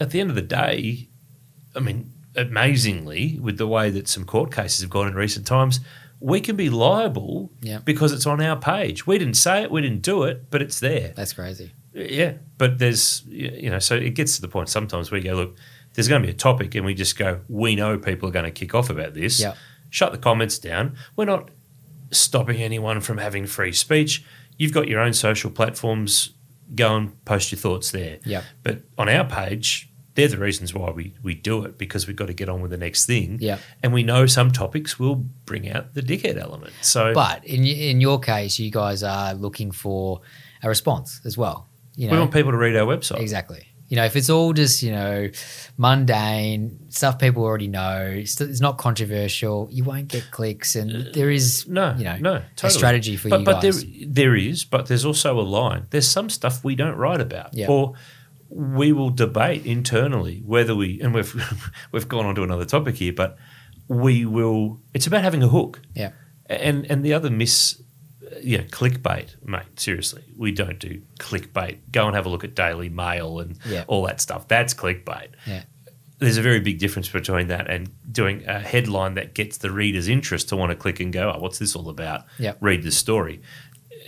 [0.00, 1.08] at the end of the day,
[1.74, 5.80] I mean, amazingly, with the way that some court cases have gone in recent times,
[6.20, 7.78] we can be liable Yeah.
[7.84, 9.06] because it's on our page.
[9.06, 11.12] We didn't say it, we didn't do it, but it's there.
[11.16, 11.72] That's crazy.
[11.98, 15.36] Yeah, but there's you know, so it gets to the point sometimes where you go,
[15.36, 15.56] look,
[15.94, 18.44] there's going to be a topic, and we just go, we know people are going
[18.44, 19.40] to kick off about this.
[19.40, 19.56] Yep.
[19.90, 20.96] Shut the comments down.
[21.16, 21.50] We're not
[22.10, 24.24] stopping anyone from having free speech.
[24.56, 26.30] You've got your own social platforms.
[26.74, 28.18] Go and post your thoughts there.
[28.24, 28.44] Yep.
[28.62, 32.26] But on our page, they're the reasons why we, we do it because we've got
[32.26, 33.38] to get on with the next thing.
[33.40, 33.60] Yep.
[33.84, 35.14] And we know some topics will
[35.46, 36.72] bring out the dickhead element.
[36.82, 40.20] So But in in your case, you guys are looking for
[40.60, 41.67] a response as well.
[41.98, 43.20] You know, we want people to read our website.
[43.20, 43.66] Exactly.
[43.88, 45.30] You know, if it's all just, you know,
[45.78, 50.76] mundane stuff people already know, it's it's not controversial, you won't get clicks.
[50.76, 52.78] And uh, there is, No, you know, no, a totally.
[52.78, 53.82] strategy for but, you but guys.
[53.84, 55.86] there there is, but there's also a line.
[55.90, 57.68] There's some stuff we don't write about, Yeah.
[57.68, 57.94] or
[58.50, 61.34] we will debate internally whether we and we've
[61.92, 63.38] we've gone on to another topic here, but
[63.88, 64.80] we will.
[64.92, 65.80] It's about having a hook.
[65.94, 66.10] Yeah.
[66.46, 67.80] And and the other miss,
[68.42, 69.62] yeah, clickbait, mate.
[69.76, 71.78] Seriously, we don't do clickbait.
[71.92, 73.84] Go and have a look at Daily Mail and Yeah.
[73.86, 74.48] all that stuff.
[74.48, 75.28] That's clickbait.
[75.46, 75.64] Yeah.
[76.18, 80.08] There's a very big difference between that and doing a headline that gets the reader's
[80.08, 82.24] interest to want to click and go, oh, what's this all about?
[82.38, 82.58] Yep.
[82.60, 83.40] Read the story.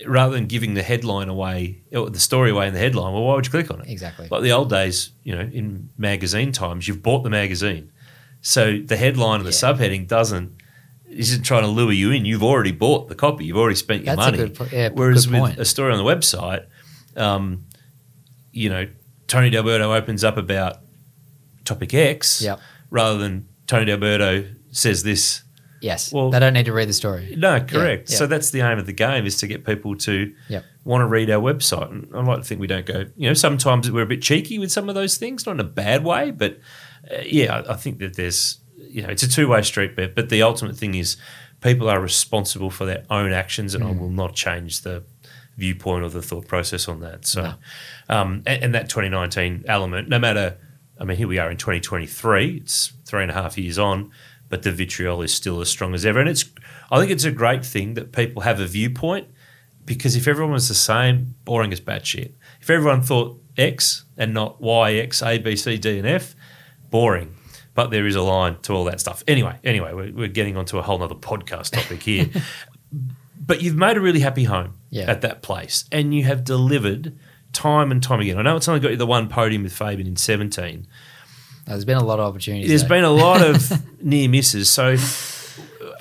[0.05, 3.35] Rather than giving the headline away, or the story away in the headline, well, why
[3.35, 3.89] would you click on it?
[3.89, 4.27] Exactly.
[4.29, 7.91] Like the old days, you know, in magazine times, you've bought the magazine.
[8.41, 9.71] So the headline and the Yeah.
[9.73, 10.51] subheading doesn't
[11.11, 12.25] isn't trying to lure you in.
[12.25, 13.45] You've already bought the copy.
[13.45, 14.49] You've already spent your That's a money.
[14.49, 15.57] good yeah, Whereas with point.
[15.59, 16.65] a story on the website,
[17.17, 17.65] um,
[18.51, 18.87] you know,
[19.27, 20.77] Tony D'Alberto opens up about
[21.65, 22.59] topic X Yep.
[22.89, 25.43] rather than Tony D'Alberto says this.
[25.81, 26.11] Yes.
[26.13, 27.33] Well- they don't need to read the story.
[27.37, 28.09] No, correct.
[28.11, 28.17] yeah.
[28.17, 30.63] So that's the aim of the game is to get people to Yep.
[30.83, 31.89] want to read our website.
[31.91, 34.59] And I like to think we don't go, you know, sometimes we're a bit cheeky
[34.59, 36.59] with some of those things, not in a bad way, but
[37.11, 38.57] uh, yeah, I, I think that there's,
[38.89, 41.17] you know, it's a two way street, but, but the ultimate thing is
[41.61, 45.03] people are responsible for their own actions, and I will not change the
[45.57, 47.25] viewpoint or the thought process on that.
[47.25, 47.53] So, No.
[48.09, 50.57] um, and, and that 2019 element, no matter,
[50.99, 54.11] I mean, here we are in 2023, it's three and a half years on,
[54.49, 56.19] but the vitriol is still as strong as ever.
[56.19, 56.45] And it's,
[56.89, 59.27] I think it's a great thing that people have a viewpoint
[59.85, 62.33] because if everyone was the same, boring as batshit.
[62.61, 66.35] If everyone thought X and not Y, X, A, B, C, D, and F,
[66.89, 67.35] boring.
[67.73, 69.23] But there is a line to all that stuff.
[69.27, 72.27] Anyway, anyway, we're, we're getting onto a whole nother podcast topic here.
[73.45, 75.09] but you've made a really happy home Yeah.
[75.09, 77.17] at that place, and you have delivered
[77.53, 78.37] time and time again.
[78.37, 80.85] I know it's only got you the one podium with Fabian in 17.
[81.65, 82.67] There's been a lot of opportunities.
[82.67, 82.89] There's though.
[82.89, 83.71] been a lot of
[84.03, 84.69] near misses.
[84.69, 84.95] So,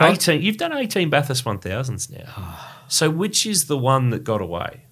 [0.01, 2.59] 18, you've done 18 Bathurst 1000s now.
[2.89, 4.83] So, which is the one that got away?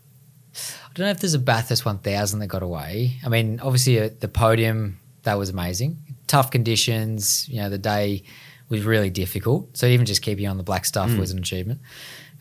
[0.55, 3.17] I don't know if there's a Bathurst 1000 that got away.
[3.25, 5.99] I mean, obviously uh, the podium that was amazing.
[6.29, 7.49] Tough conditions.
[7.49, 8.23] You know, the day
[8.69, 9.77] was really difficult.
[9.77, 11.81] So even just keeping on the black stuff was an achievement.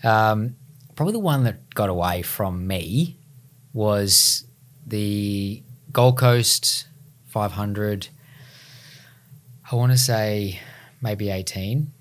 [0.03, 0.55] Um,
[0.95, 3.17] probably the one that got away from me
[3.73, 4.45] was
[4.85, 6.87] the Gold Coast
[7.27, 8.09] 500.
[9.71, 10.59] I want to say
[11.01, 11.93] maybe 18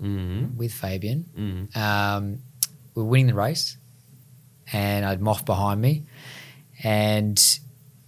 [0.00, 0.56] Mm-hmm.
[0.56, 1.26] with Fabian.
[1.38, 1.78] Mm-hmm.
[1.78, 2.38] Um,
[2.94, 3.76] We're winning the race,
[4.72, 6.04] and I'd Moff behind me,
[6.82, 7.38] and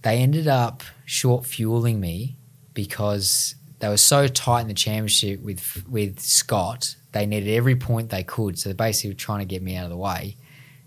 [0.01, 2.35] they ended up short fueling me
[2.73, 6.95] because they were so tight in the championship with with Scott.
[7.11, 9.83] They needed every point they could, so they basically were trying to get me out
[9.85, 10.35] of the way.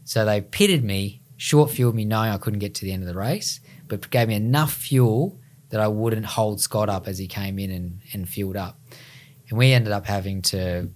[0.05, 3.09] So they pitted me, short fueled me, knowing I couldn't get to the end of
[3.09, 5.39] the race, but gave me enough fuel
[5.71, 8.81] that I wouldn't hold Scott up as he came in and, and fueled up.
[9.49, 10.89] And we ended up having to,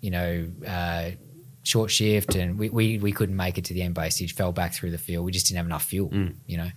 [0.00, 1.10] you know, uh,
[1.62, 4.16] short shift and we, we, we couldn't make it to the end base.
[4.16, 5.24] He fell back through the field.
[5.24, 6.34] We just didn't have enough fuel, Mm.
[6.46, 6.70] you know.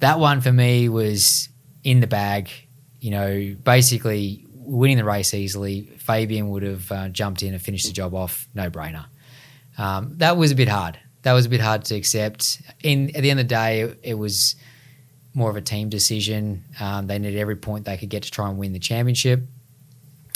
[0.00, 1.48] That one for me was
[1.84, 2.50] in the bag,
[3.00, 5.82] you know, basically winning the race easily.
[5.98, 9.06] Fabian would have uh, jumped in and finished the job off, no brainer.
[9.78, 10.98] Um, that was a bit hard.
[11.22, 12.60] That was a bit hard to accept.
[12.82, 14.54] In at the end of the day, it, it was
[15.34, 16.64] more of a team decision.
[16.80, 19.42] Um, they needed every point they could get to try and win the championship,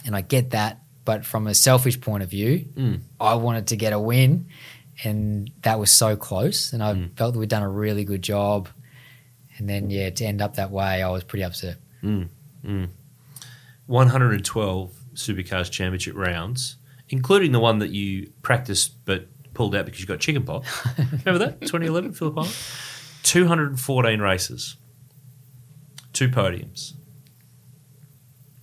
[0.07, 0.81] and I get that.
[1.05, 3.01] But from a selfish point of view, Mm.
[3.21, 4.47] I wanted to get a win,
[5.05, 6.73] and that was so close.
[6.73, 7.17] And I Mm.
[7.17, 8.69] felt that we'd done a really good job.
[9.59, 11.77] And then, yeah, to end up that way, I was pretty upset.
[12.03, 12.29] Mm.
[12.65, 12.89] Mm.
[13.87, 16.77] 112 Supercars Championship rounds,
[17.09, 20.67] including the one that you practiced but pulled out because you got chickenpox.
[20.99, 21.61] Remember that?
[21.61, 22.55] 2011, Phillip Island?
[23.23, 24.77] 214 races,
[26.13, 26.95] two podiums.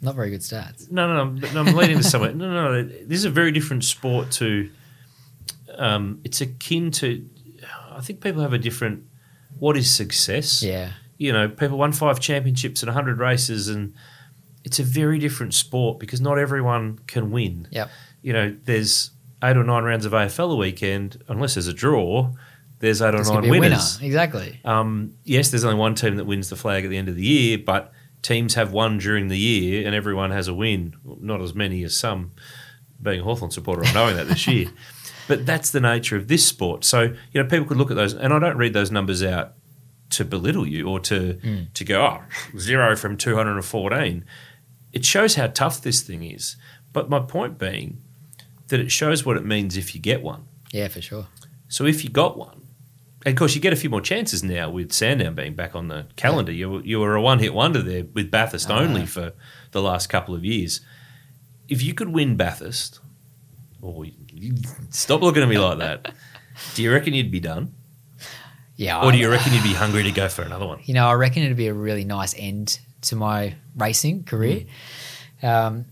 [0.01, 0.89] Not very good stats.
[0.91, 1.39] No, no, no.
[1.39, 2.33] but no, I'm leading to somewhere.
[2.33, 2.83] No, no, no.
[2.83, 4.69] This is a very different sport to.
[5.77, 7.27] Um, it's akin to.
[7.91, 9.03] I think people have a different.
[9.59, 10.63] What is success?
[10.63, 10.91] Yeah.
[11.21, 13.93] You know, people won five championships and 100 races, and
[14.63, 17.67] it's a very different sport because not everyone can win.
[17.69, 17.91] Yep.
[18.23, 19.11] You know, there's
[19.43, 22.31] eight or nine rounds of AFL a weekend, unless there's a draw.
[22.79, 23.61] There's eight or There's nine gonna a winner.
[23.69, 24.01] winners.
[24.01, 24.59] Exactly.
[24.65, 27.23] Um, yes, there's only one team that wins the flag at the end of the
[27.23, 30.95] year, but teams have won during the year and everyone has a win.
[31.05, 32.31] Not as many as some.
[32.99, 34.67] Being a Hawthorn supporter, I'm knowing that this year.
[35.27, 36.83] But that's the nature of this sport.
[36.83, 39.53] So, you know, people could look at those, and I don't read those numbers out
[40.11, 41.63] to belittle you or to, hmm.
[41.73, 44.25] to go, oh, zero from 214.
[44.93, 46.55] It shows how tough this thing is.
[46.93, 48.01] But my point being
[48.67, 50.45] that it shows what it means if you get one.
[50.71, 51.27] Yeah, for sure.
[51.67, 52.61] So if you got one,
[53.25, 55.87] and of course you get a few more chances now with Sandown being back on
[55.87, 56.51] the calendar.
[56.51, 59.33] You were, you were a one hit wonder there with Bathurst I only for
[59.71, 60.81] the last couple of years.
[61.67, 62.99] If you could win Bathurst,
[63.81, 64.55] or you, you-
[64.89, 66.13] stop looking at me like that.
[66.75, 67.73] Do you reckon you'd be done,
[68.85, 68.99] Yeah.
[69.01, 70.79] or do I- you reckon you'd be hungry to go for another one?
[70.85, 74.65] you know, I reckon it'd be a really nice end to my racing career.
[75.43, 75.85] Um,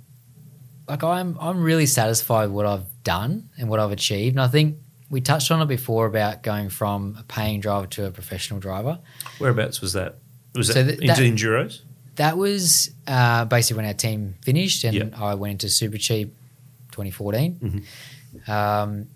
[0.88, 4.36] like I'm, I'm really satisfied with what I've done and what I've achieved.
[4.36, 4.78] And I think
[5.10, 8.99] we touched on it before about going from a paying driver to a professional driver.
[9.39, 10.15] Whereabouts was that?
[10.56, 11.82] Was So that th- into enduros?
[12.15, 15.19] That was uh, basically when our team finished, and Yep.
[15.19, 16.36] I went into Super Cheap
[16.91, 17.84] 2014.
[18.45, 18.49] Mhm.
[18.49, 19.08] Um,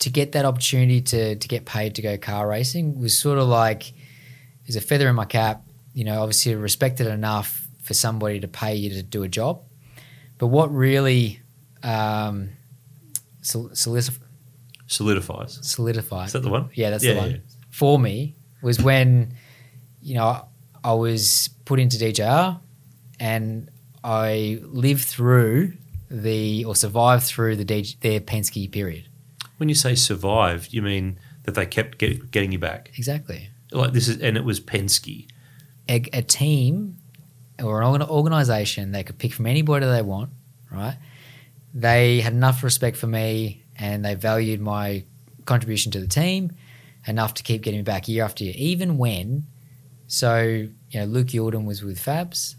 [0.00, 3.48] to get that opportunity to to get paid to go car racing was sort of
[3.48, 3.92] like
[4.66, 5.62] is a feather in my cap.
[5.94, 9.62] You know, obviously respected enough for somebody to pay you to do a job.
[10.38, 11.40] But what really
[11.82, 12.50] um,
[13.42, 14.18] sol- solidif-
[14.88, 15.58] Solidifies.
[15.62, 16.68] solidified Is that the one?
[16.74, 17.30] yeah, that's Yeah, the one.
[17.30, 17.36] yeah.
[17.70, 19.34] For me, was when,
[20.02, 20.44] you know,
[20.84, 22.60] I was put into DJR
[23.18, 23.70] and
[24.04, 25.72] I lived through
[26.10, 27.64] the or survived through the
[28.00, 29.08] their Penske period.
[29.56, 32.90] When you say survived, you mean that they kept get, getting you back.
[32.96, 33.48] Exactly.
[33.72, 35.28] Like this is, and it was Penske.
[35.88, 36.98] A, a team
[37.62, 40.30] or an organization they could pick from anybody they want,
[40.70, 40.96] right?
[41.72, 45.04] They had enough respect for me and they valued my
[45.44, 46.52] contribution to the team
[47.06, 49.46] enough to keep getting me back year after year, even when.
[50.08, 52.56] So, you know, Luke Youlden was with Fabs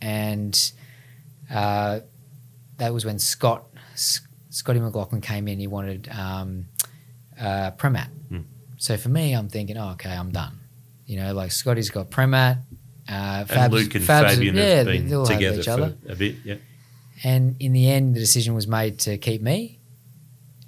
[0.00, 0.72] and
[1.52, 2.00] uh,
[2.78, 3.64] that was when Scott,
[4.54, 5.58] Scotty McLaughlin came in.
[5.58, 6.66] He wanted um,
[7.40, 8.06] uh, Premat.
[8.28, 8.38] Hmm.
[8.76, 10.60] So for me, I'm thinking, oh, okay, I'm done.
[11.06, 12.58] You know, like Scotty's got Premat.
[13.08, 15.96] Uh, And Luke and Fabs- Fabian yeah, have been all have together each for other.
[16.08, 16.36] a bit.
[16.44, 16.54] Yeah.
[17.24, 19.80] And in the end, the decision was made to keep me,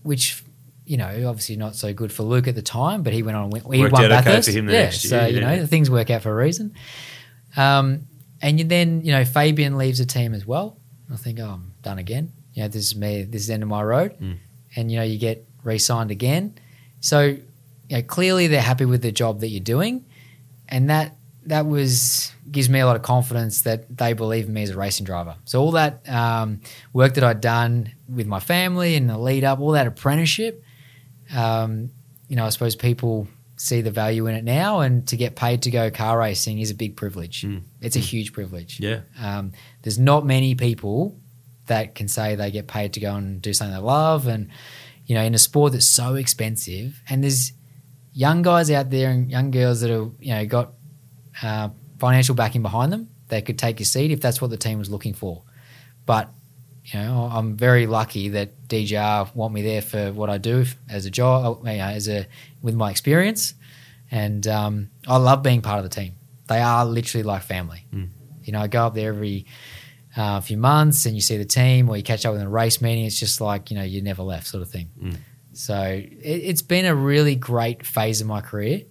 [0.03, 0.43] which,
[0.85, 3.53] you know, obviously not so good for Luke at the time, but he went on.
[3.73, 4.49] He Worked won okay Bathurst.
[4.53, 5.67] the yeah, so, year, you know, yeah.
[5.67, 6.75] things work out for a reason.
[7.57, 8.03] Um,
[8.43, 10.77] and then, you know, Fabian leaves the team as well.
[11.13, 12.33] I think, oh, I'm done again.
[12.57, 14.19] You know, this is me, this is the end of my road.
[14.19, 14.39] Mm.
[14.75, 16.55] And, you know, you get re signed again.
[17.01, 17.43] So you
[17.91, 20.07] know, clearly they're happy with the job that you're doing,
[20.69, 24.63] and that that was gives me a lot of confidence that they believe in me
[24.63, 25.37] as a racing driver.
[25.45, 26.61] So all that um,
[26.93, 30.63] work that I'd done with my family and the lead up, all that apprenticeship,
[31.35, 31.91] um,
[32.29, 35.63] you know, I suppose people see the value in it now, and to get paid
[35.63, 37.43] to go car racing is a big privilege.
[37.43, 37.63] Mm.
[37.81, 38.81] It's a huge privilege.
[38.81, 39.01] Yeah.
[39.21, 41.17] Um, there's not many people
[41.67, 44.49] that can say they get paid to go and do something they love, and
[45.07, 47.53] you know, in a sport that's so expensive, and there's
[48.13, 50.73] young guys out there and young girls that have you know got
[51.43, 54.79] uh, financial backing behind them that could take your seat if that's what the team
[54.79, 55.43] was looking for.
[56.07, 56.31] But
[56.85, 61.05] you know, I'm very lucky that DJR want me there for what I do as
[61.05, 62.27] a job, you know, as a
[62.63, 63.55] with my experience,
[64.11, 66.15] and um, I love being part of the team.
[66.49, 67.85] They are literally like family.
[67.93, 68.09] Mm.
[68.45, 69.47] You know, I go up there every
[70.17, 72.53] uh, few months and you see the team, or you catch up with them in
[72.53, 73.05] a race meeting.
[73.05, 74.89] It's just like you know you never left sort of thing.
[75.01, 75.17] Mm.
[75.53, 78.83] So it, it's been a really great phase of my career,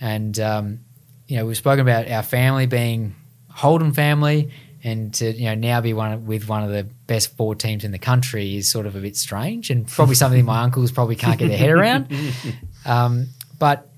[0.00, 0.80] and um,
[1.28, 3.14] you know we've spoken about our family being
[3.50, 4.50] Holden family,
[4.82, 7.84] and to you know now be one of- with one of the best four teams
[7.84, 11.16] in the country is sort of a bit strange, and probably something my uncles probably
[11.16, 12.08] can't get their head around.
[12.86, 13.88] Um, but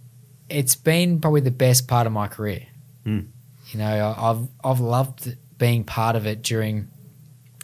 [0.48, 2.66] it's been probably the best part of my career.
[3.04, 3.26] Mm.
[3.72, 6.88] You know, I've I've loved being part of it during,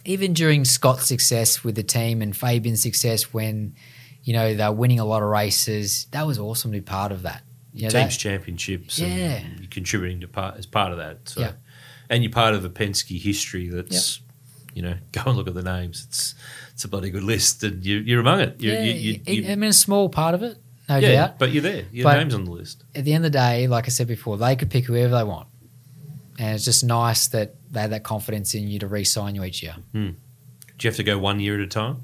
[0.04, 3.74] even during Scott's success with the team and Fabian's success when,
[4.24, 6.06] you know, they're winning a lot of races.
[6.12, 7.42] That was awesome to be part of that.
[7.74, 8.98] You know, Teams that- championships.
[8.98, 9.06] Yeah.
[9.08, 11.28] And you're contributing to part as part of that.
[11.28, 11.52] So, Yeah.
[12.10, 14.20] and you're part of a Penske history that's,
[14.74, 16.04] you know, go and look at the names.
[16.08, 16.34] It's
[16.72, 18.60] it's a bloody good list, and you, you're among it.
[18.60, 18.92] You, yeah, you,
[19.26, 20.56] you, you- I mean, a small part of it,
[20.88, 21.38] no yeah, doubt.
[21.38, 21.84] but you're there.
[21.92, 22.82] Your But- name's on the list.
[22.94, 25.22] At the end of the day, like I said before, they could pick whoever they
[25.24, 25.48] want,
[26.38, 29.62] and it's just nice that they have that confidence in you to re-sign you each
[29.62, 29.74] year.
[29.92, 32.02] Do you have to go one year at a time?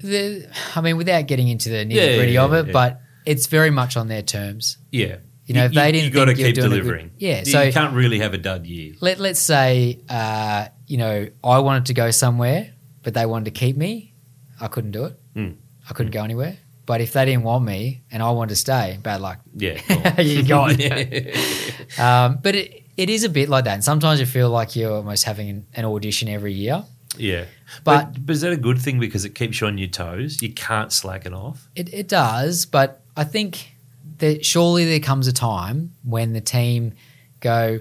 [0.00, 3.46] The, I mean, without getting into the nitty Yeah, gritty yeah, of it, but it's
[3.48, 4.78] very much on their terms.
[4.92, 5.16] Yeah.
[5.46, 7.10] You know, if they didn't you got to keep a good- delivering.
[7.18, 8.94] Yeah, so- you can't really have a dud year.
[9.00, 12.70] Let Let's say, uh, you know, I wanted to go somewhere,
[13.02, 14.12] but they wanted to keep me.
[14.60, 15.18] I couldn't do it.
[15.34, 15.56] Mm.
[15.88, 16.58] I couldn't go anywhere.
[16.84, 19.40] But if they didn't want me and I wanted to stay, bad luck.
[19.54, 20.20] Yeah.
[20.20, 20.94] you got Yeah.
[20.96, 21.98] it.
[21.98, 23.74] Um, but it, it is a bit like that.
[23.74, 26.84] And sometimes you feel like you're almost having an, an audition every year.
[27.16, 27.44] Yeah.
[27.84, 30.42] But- But, but is that a good thing because it keeps you on your toes?
[30.42, 31.68] You can't slacken off.
[31.74, 33.74] It, it does, but I think
[34.18, 36.92] that surely there comes a time when the team
[37.40, 37.78] go,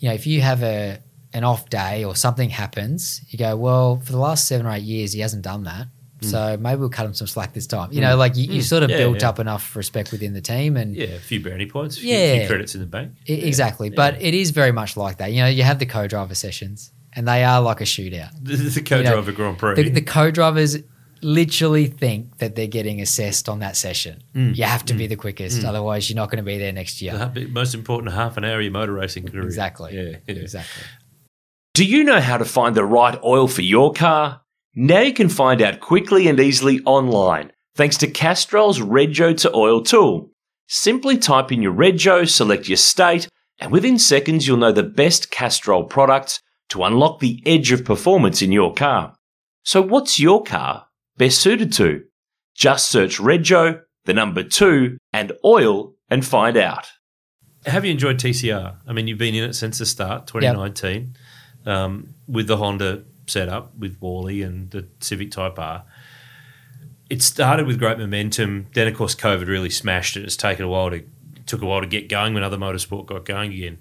[0.00, 0.98] you know, if you have a
[1.32, 4.82] an off day or something happens, you go, well, for the last seven or eight
[4.82, 5.86] years, he hasn't done that.
[6.22, 7.92] So maybe we'll cut him some slack this time.
[7.92, 8.92] You know, like you, you sort of Mm.
[8.92, 9.28] Yeah, built yeah.
[9.28, 12.38] up enough respect within the team, and Yeah, a few brownie points, a few, Yeah.
[12.38, 13.12] few credits in the bank.
[13.28, 13.90] I- exactly.
[13.90, 15.32] But it is very much like that.
[15.32, 18.30] You know, you have the co-driver sessions, and they are like a shootout.
[18.42, 19.74] The, the co-driver Grand Prix.
[19.74, 20.78] The, the co-drivers
[21.22, 24.22] literally think that they're getting assessed on that session.
[24.34, 24.56] Mm.
[24.56, 27.30] You have to be the quickest, otherwise you're not going to be there next year.
[27.34, 29.42] The most important half an hour of your motor racing career.
[29.44, 29.94] Exactly.
[29.96, 30.34] Yeah, yeah.
[30.42, 30.82] Exactly.
[31.74, 34.40] Do you know how to find the right oil for your car?
[34.78, 39.82] Now you can find out quickly and easily online thanks to Castrol's Rego to Oil
[39.82, 40.28] tool.
[40.68, 43.26] Simply type in your Rego, select your state,
[43.58, 48.42] and within seconds you'll know the best Castrol products to unlock the edge of performance
[48.42, 49.14] in your car.
[49.62, 52.04] So what's your car best suited to?
[52.54, 56.86] Just search Rego, the number two, and oil and find out.
[57.64, 58.76] Have you enjoyed TCR?
[58.86, 61.16] I mean, you've been in it since the start, 2019,
[61.64, 65.84] um, with the Honda setup with Wally and the Civic Type R.
[67.08, 68.66] It started with great momentum.
[68.74, 70.24] Then, of course, COVID really smashed it.
[70.24, 71.04] It's taken a while to
[71.46, 73.80] took a while to get going when other motorsport got going again.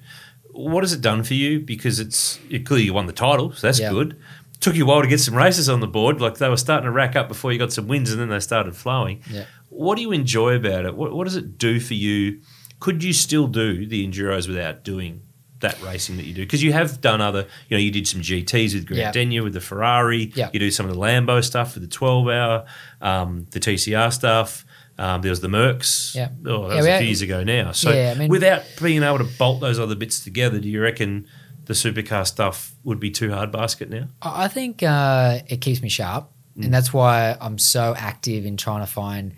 [0.51, 1.59] What has it done for you?
[1.59, 3.89] Because it's you clearly you won the title, so that's Yeah.
[3.89, 4.15] good.
[4.59, 6.21] Took you a while to get some races on the board.
[6.21, 8.39] Like they were starting to rack up before you got some wins, and then they
[8.39, 9.21] started flowing.
[9.31, 9.45] Yeah.
[9.69, 10.95] What do you enjoy about it?
[10.95, 12.41] What, what does it do for you?
[12.79, 15.21] Could you still do the enduros without doing
[15.61, 16.41] that racing that you do?
[16.41, 19.11] Because you have done other, you know, you did some GTs with Grant Yeah.
[19.11, 20.31] Denyer with the Ferrari.
[20.35, 20.49] Yeah.
[20.53, 22.65] You do some of the Lambo stuff with the 12 hour,
[23.01, 24.65] um, the TCR stuff.
[24.97, 26.15] Um, there was the Mercs.
[26.15, 26.29] Yeah.
[26.45, 27.71] Oh, that Yeah, was a few years ago now.
[27.73, 30.81] So Yeah, I mean- without being able to bolt those other bits together, do you
[30.81, 31.25] reckon
[31.65, 34.07] the supercar stuff would be too hard basket now?
[34.21, 36.65] I I think uh, it keeps me sharp, Mm.
[36.65, 39.33] and that's why I'm so active in trying to find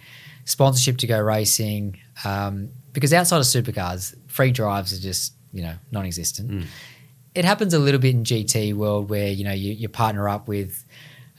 [0.45, 1.97] sponsorship to go racing.
[2.23, 6.49] Um, because outside of supercars, free drives are just you know non-existent.
[6.51, 6.65] Mm.
[7.35, 10.47] It happens a little bit in GT world where you know you, you partner up
[10.47, 10.83] with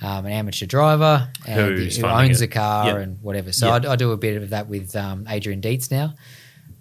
[0.00, 2.46] um, an amateur driver and who owns it.
[2.46, 2.96] the car Yep.
[2.98, 3.52] and whatever.
[3.52, 3.84] So Yep.
[3.86, 6.14] I, I do a bit of that with um, Adrian Deitz now.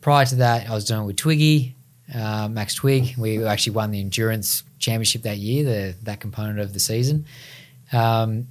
[0.01, 1.75] Prior to that, I was doing it with Twiggy,
[2.13, 3.17] uh, Max Twigg.
[3.17, 7.25] We actually won the endurance championship that year, the that component of the season.
[7.91, 8.47] Um,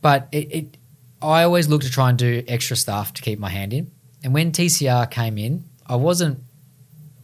[0.00, 0.76] but it, it,
[1.20, 3.90] I always look to try and do extra stuff to keep my hand in.
[4.24, 6.38] and when TCR came in, I wasn't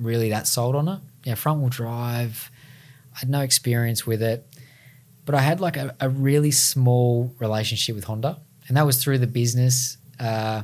[0.05, 1.01] really that sold on it.
[1.25, 2.51] Yeah, front wheel drive.
[3.15, 4.47] I had no experience with it,
[5.25, 8.39] but I had like a, a really small relationship with Honda,
[8.69, 9.97] and that was through the business.
[10.19, 10.63] Uh,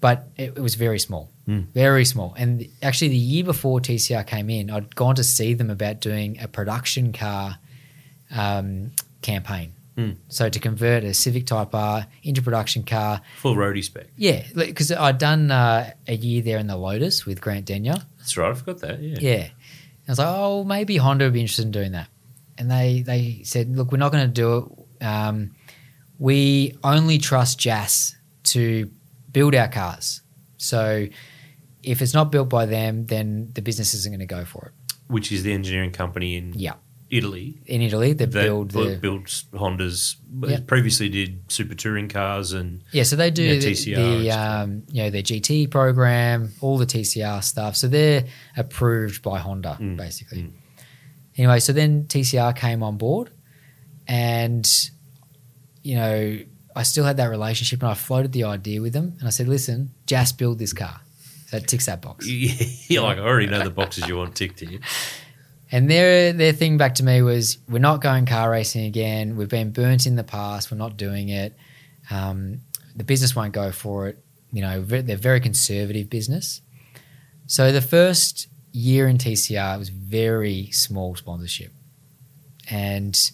[0.00, 1.28] but it, it was very small,
[1.74, 2.34] very small.
[2.38, 6.38] And actually, the year before TCR came in, I'd gone to see them about doing
[6.40, 7.58] a production car
[8.34, 8.92] um,
[9.22, 9.72] campaign.
[10.28, 14.06] So to convert a Civic Type R into production car, Full roadie spec.
[14.16, 18.02] yeah, because I'd done uh, a year there in the Lotus with Grant Denyer.
[18.18, 18.50] That's right.
[18.50, 19.02] I forgot that.
[19.02, 19.16] Yeah.
[19.20, 19.48] Yeah.
[20.06, 22.08] I was like, oh, maybe Honda would be interested in doing that.
[22.56, 24.56] And they they said, look, we're not going to do
[25.00, 25.04] it.
[25.04, 25.54] Um,
[26.18, 28.90] we only trust JAS to
[29.32, 30.22] build our cars.
[30.56, 31.06] So
[31.82, 34.94] if it's not built by them, then the business isn't going to go for it.
[35.08, 36.74] Which is the engineering company in Yeah.
[37.10, 40.16] Italy In Italy, they build bu- the builds Hondas.
[40.40, 40.60] Yeah.
[40.66, 44.82] Previously did super touring cars and Yeah, so they do Yeah, the, TCR the um,
[44.90, 47.76] you know their GT program, all the TCR stuff.
[47.76, 48.24] So they're
[48.56, 50.52] approved by Honda, Mm, basically.
[51.36, 53.30] Anyway, so then TCR came on board,
[54.06, 54.68] and
[55.82, 56.38] you know
[56.76, 59.48] I still had that relationship, and I floated the idea with them, and I said,
[59.48, 61.00] "Listen, just build this car."
[61.52, 62.26] That ticks that box.
[62.90, 64.80] you're like I already know the boxes you want ticked here.
[65.70, 69.36] And their their thing back to me was, "We're not going car racing again.
[69.36, 70.70] We've been burnt in the past.
[70.70, 71.56] We're not doing it.
[72.10, 72.62] Um,
[72.96, 74.18] the business won't go for it.
[74.52, 76.62] You know, they're very conservative business.
[77.46, 81.72] So the first year in TCR was very small sponsorship,
[82.70, 83.30] and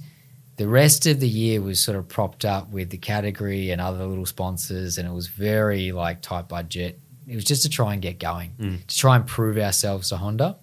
[0.57, 4.07] the rest of the year was sort of propped up with the category and other
[4.07, 7.01] little sponsors, and it was very like tight budget.
[7.26, 8.87] It was just to try and get going, Mm.
[8.87, 10.57] to try and prove ourselves to Honda,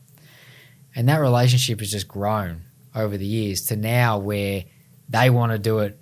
[0.96, 2.62] and that relationship has just grown
[2.96, 4.66] over the years to now where
[5.10, 5.98] they want to do it.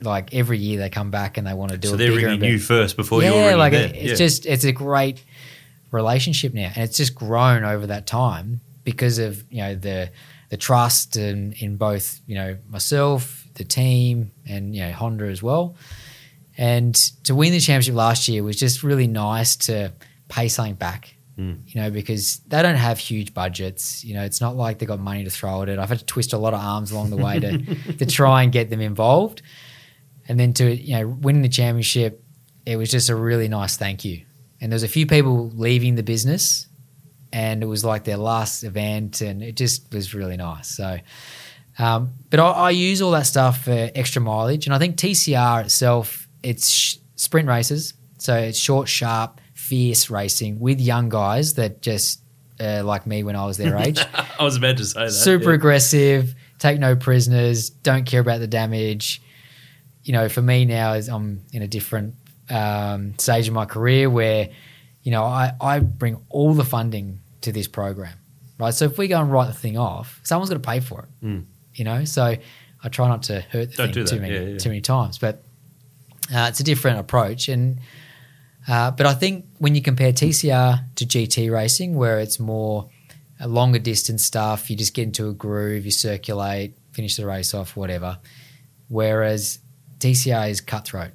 [0.00, 2.12] Like every year, they come back and they want to do So it So they're
[2.28, 3.90] ringing you first before yeah, you're ringing like them.
[3.90, 4.14] it- it's Yeah.
[4.26, 5.22] just it's a great
[5.90, 10.10] relationship now, and it's just grown over that time because of you know the
[10.50, 15.42] the trust and in both you know myself, the team, and you know Honda as
[15.42, 15.74] well.
[16.56, 16.94] And
[17.24, 19.92] to win the championship last year was just really nice to
[20.28, 21.14] pay something back.
[21.38, 21.60] Mm.
[21.66, 24.04] You know, because they don't have huge budgets.
[24.04, 25.78] You know, it's not like they got money to throw at it.
[25.78, 27.58] I've had to twist a lot of arms along the way to
[27.98, 29.42] to try and get them involved.
[30.26, 32.24] And then to you know winning the championship,
[32.66, 34.24] it was just a really nice thank you.
[34.60, 36.66] And there was a few people leaving the business,
[37.32, 40.66] and it was like their last event, and it just was really nice.
[40.66, 40.98] So,
[41.78, 45.66] um, but I, I use all that stuff for extra mileage, and I think TCR
[45.66, 51.82] itself, it's sh- sprint races, so it's short, sharp, fierce racing with young guys that
[51.82, 52.20] just
[52.60, 54.00] uh, like me when I was their age
[54.38, 55.10] I was about to say that.
[55.12, 55.54] super yeah.
[55.56, 59.22] aggressive, take no prisoners, don't care about the damage.
[60.04, 62.14] You know, for me now, is I'm in a different
[62.50, 64.48] um, stage of my career where,
[65.02, 68.14] you know, I, I bring all the funding to this program,
[68.58, 68.72] right?
[68.74, 71.24] So if we go and write the thing off, someone's got to pay for it,
[71.26, 71.44] Mm.
[71.74, 72.04] you know.
[72.04, 74.58] So I try not to hurt the Don't thing too many Yeah, yeah.
[74.58, 75.42] too many times, but
[76.34, 77.78] uh, it's a different approach and.
[78.68, 82.90] Uh, but I think when you compare TCR to GT racing, where it's more
[83.40, 87.54] a longer distance stuff, you just get into a groove, you circulate, finish the race
[87.54, 88.18] off, whatever.
[88.88, 89.60] Whereas
[90.00, 91.12] TCR is cutthroat.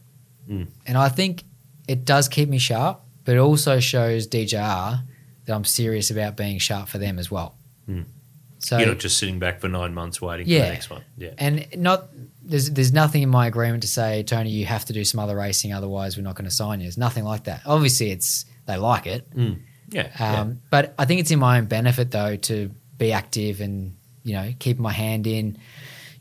[0.50, 0.68] Mm.
[0.88, 1.44] And I think
[1.88, 5.02] it does keep me sharp, but it also shows DJR
[5.46, 7.56] that I'm serious about being sharp for them as well.
[7.88, 8.06] Mm.
[8.64, 11.04] So You're not just sitting back for nine months waiting for the next one.
[11.18, 11.32] Yeah.
[11.38, 12.08] and not
[12.42, 15.36] there's there's nothing in my agreement to say Tony you have to do some other
[15.36, 16.86] racing otherwise we're not going to sign you.
[16.86, 17.62] There's nothing like that.
[17.66, 19.60] Obviously it's they like it, Mm.
[19.90, 20.08] Yeah.
[20.20, 20.42] yeah.
[20.42, 24.34] um, But I think it's in my own benefit though to be active and you
[24.34, 25.58] know keep my hand in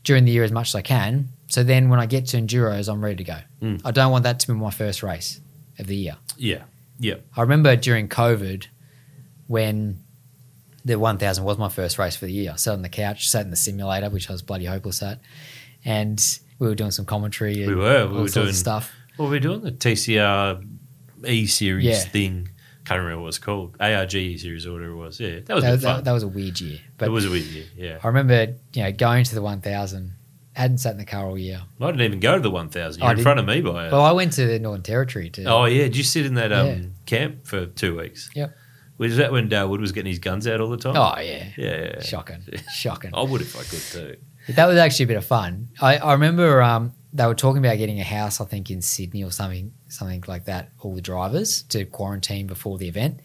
[0.03, 1.29] during the year as much as I can.
[1.47, 3.37] So then when I get to enduros, I'm ready to go.
[3.61, 3.81] Mm.
[3.85, 5.39] I don't want that to be my first race
[5.79, 6.17] of the year.
[6.37, 6.63] Yeah.
[6.99, 7.15] Yeah.
[7.37, 8.67] I remember during COVID
[9.47, 10.02] when
[10.85, 12.51] the 1000 was my first race for the year.
[12.53, 15.19] I sat on the couch, sat in the simulator, which I was bloody hopeless at,
[15.85, 16.23] and
[16.59, 17.63] we were doing some commentary.
[17.63, 18.07] And We were.
[18.07, 18.91] We all were doing- stuff.
[19.17, 19.61] What were we doing?
[19.61, 20.61] The TCR
[21.27, 21.99] E series Yeah.
[21.99, 22.49] thing.
[22.85, 23.77] Can't remember what it was called.
[23.79, 25.19] ARG E series or whatever it was.
[25.19, 25.39] Yeah.
[25.45, 25.95] That was a That, fun.
[25.97, 27.65] that, that was a weird year, but it was a weird year.
[27.77, 27.97] Yeah.
[28.03, 30.13] I remember you know going to the 1000.
[30.55, 31.61] Hadn't sat in the car all year.
[31.81, 33.01] I didn't even go to the 1000.
[33.01, 33.23] You're in didn't.
[33.23, 33.91] front of me by it.
[33.91, 35.45] Well, I went to the Northern Territory to.
[35.45, 35.83] oh, yeah.
[35.85, 36.75] Did you sit in that um, Yeah.
[37.07, 38.29] camp for two weeks?
[38.35, 38.55] Yep.
[38.97, 40.95] Was that when Darwood was getting his guns out all the time?
[40.95, 41.45] Oh, yeah.
[41.57, 41.65] Yeah.
[41.65, 42.01] yeah, yeah.
[42.01, 42.43] Shocking.
[42.73, 43.11] Shocking.
[43.13, 44.17] I would if I could too.
[44.53, 45.69] That was actually a bit of fun.
[45.81, 49.23] I, I remember um, they were talking about getting a house, I think in Sydney
[49.23, 50.71] or something, something like that.
[50.81, 53.21] All the drivers to quarantine before the event,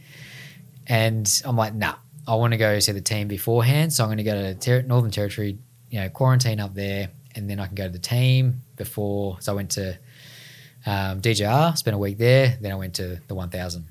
[0.87, 1.97] and I'm like, nah,
[2.27, 3.93] I want to go see the team beforehand.
[3.93, 5.59] So I'm going to go to ter- Northern Territory,
[5.91, 9.39] you know, quarantine up there, and then I can go to the team before.
[9.41, 9.99] So I went to
[10.87, 12.57] um, DJR, spent a week there.
[12.61, 13.87] Then I went to the 1000.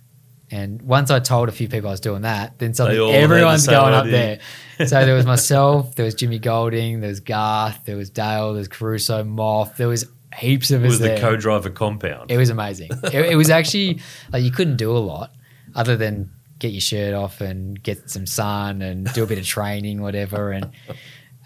[0.50, 3.66] And once I told a few people I was doing that, then suddenly the everyone's
[3.66, 4.40] same going up there.
[4.86, 8.60] So there was myself, there was Jimmy Golding, there was Garth, there was Dale, there
[8.60, 10.06] was Caruso, Moth, there was
[10.38, 12.32] heaps of It us was the co-driver compound.
[12.32, 12.92] It was amazing.
[13.04, 14.00] it, it was actually
[14.32, 15.32] like you couldn't do a lot
[15.76, 19.46] other than get your shirt off and get some sun and do a bit of
[19.46, 20.52] training, whatever.
[20.52, 20.72] And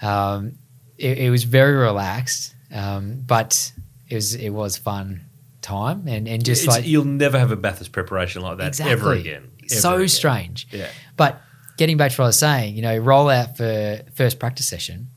[0.01, 0.53] um,
[0.97, 3.71] it, it was very relaxed, um, but
[4.09, 5.21] it was it was fun
[5.61, 8.91] time and and just It's- like you'll never have a Bathurst preparation like that exactly
[8.93, 9.51] ever again.
[9.71, 10.07] Ever so again.
[10.09, 10.67] strange.
[10.71, 10.87] Yeah.
[11.17, 11.41] But
[11.77, 15.09] getting back to what I was saying, you know, roll out for first practice session.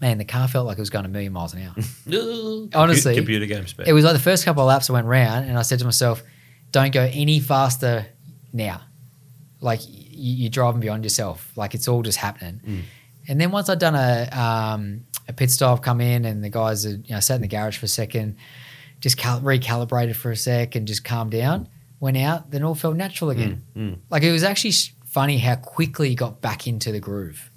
[0.00, 1.74] Man, the car felt like it was going a million miles an hour.
[2.74, 3.88] Honestly, computer game spec.
[3.88, 5.84] It was like the first couple of laps I went round, and I said to
[5.86, 6.22] myself,
[6.70, 8.06] "Don't go any faster
[8.52, 8.82] now.
[9.62, 11.50] Like you, you're driving beyond yourself.
[11.56, 12.82] Like it's all just happening." Mm.
[13.28, 16.84] And then once I'd done a um, a pit stop, come in, and the guys
[16.84, 18.36] had you know sat in the garage for a second,
[19.00, 21.68] just cal- recalibrated for a sec, and just calmed down.
[22.00, 23.62] Went out, then all felt natural again.
[23.76, 23.98] mm.
[24.10, 24.72] Like it was actually
[25.06, 27.50] funny how quickly you got back into the groove.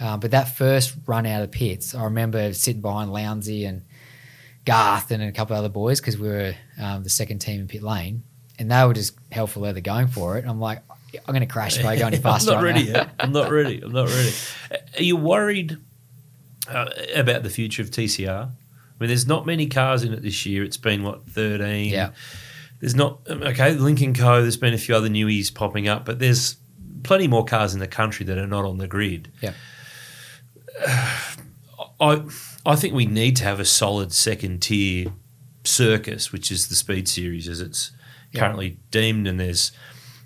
[0.00, 3.82] Uh, but that first run out of pits, I remember sitting behind Lowndesy and
[4.64, 7.82] Garth and a couple other boys because we were um, the second team in pit
[7.82, 8.22] lane,
[8.58, 10.40] and they were just hell for leather going for it.
[10.40, 10.82] And I'm like,
[11.14, 12.50] I'm going to crash if I go any faster.
[12.52, 12.98] I'm not right ready now.
[13.00, 13.10] yet.
[13.20, 13.80] I'm not ready.
[13.82, 14.32] I'm not ready.
[14.98, 15.76] Are you worried
[16.68, 18.50] uh, about the future of TCR?
[18.98, 20.62] I mean, there's not many cars in it this year.
[20.64, 21.90] It's been what 13.
[21.92, 22.10] Yeah.
[22.80, 23.74] There's not um, okay.
[23.74, 24.40] Lynk & Co.
[24.42, 26.56] There's been a few other newies popping up, but there's
[27.02, 29.32] plenty more cars in the country that are not on the grid.
[29.40, 29.52] Yeah.
[32.00, 32.22] I
[32.66, 35.12] I think we need to have a solid second tier
[35.64, 37.92] circus, which is the Speed Series as it's
[38.32, 38.40] Yeah.
[38.40, 39.72] currently deemed, and there's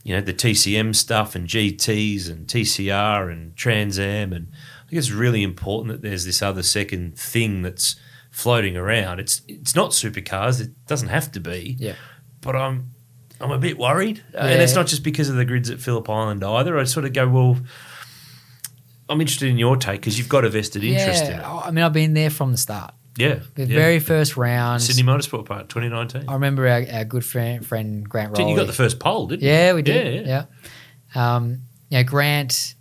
[0.05, 4.99] you know the TCM stuff and GTS and TCR and Trans Am, and I think
[4.99, 7.97] it's really important that there's this other second thing that's
[8.39, 9.19] floating around.
[9.21, 11.77] It's it's not supercars; it doesn't have to be.
[11.79, 11.95] Yeah.
[12.41, 12.91] but I'm
[13.41, 16.09] I'm a bit worried, Uh, and it's not just because of the grids at Phillip
[16.09, 16.79] Island either.
[16.79, 17.59] I sort of go well.
[19.09, 21.37] I'm interested in your take because you've got a vested interest in it.
[21.41, 21.57] Yeah.
[21.65, 22.93] I mean, I've been there from the start.
[23.17, 23.75] Yeah, The yeah.
[23.75, 24.81] very first round.
[24.83, 26.29] Sydney Motorsport Park 2019.
[26.29, 28.51] I remember our, our good friend, friend Grant Rowley.
[28.53, 29.49] you got the first pole, didn't you?
[29.49, 30.27] Yeah, we did.
[30.27, 30.47] Yeah,
[31.15, 31.35] Yeah.
[31.37, 32.75] Um, you know, Grant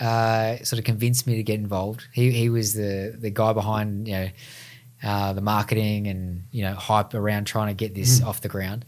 [0.00, 2.06] uh, sort of convinced me to get involved.
[2.12, 4.28] He he was the the guy behind you know
[5.02, 8.84] uh, the marketing and you know hype around trying to get this off the ground.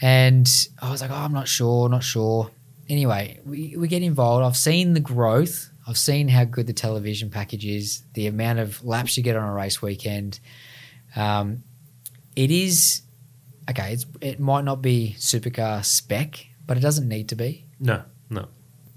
[0.00, 2.50] And I was like, oh, I'm not sure, not sure.
[2.88, 4.44] Anyway, we, we get involved.
[4.44, 5.70] I've seen the growth.
[5.86, 9.48] I've seen how good the television package is, the amount of laps you get on
[9.48, 10.40] a race weekend.
[11.14, 11.62] Um,
[12.34, 13.02] it is
[13.70, 13.92] okay.
[13.92, 17.66] It's, it might not be supercar spec, but it doesn't need to be.
[17.78, 18.48] No, no.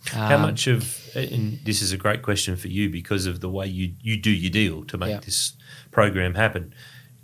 [0.07, 3.49] How Um, much of, and this is a great question for you because of the
[3.49, 5.19] way you, you do your deal to make Yeah.
[5.19, 5.53] this
[5.95, 6.73] program happen,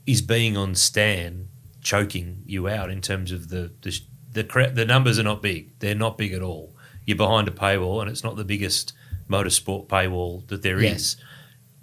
[0.07, 1.49] is being on Stan
[1.82, 3.99] choking you out in terms of the, the,
[4.32, 5.78] the, cra- the numbers are not big.
[5.80, 6.74] They're not big at all.
[7.05, 8.93] You're behind a paywall and it's not the biggest
[9.30, 10.84] motorsport paywall that there is.
[10.84, 11.15] Yes.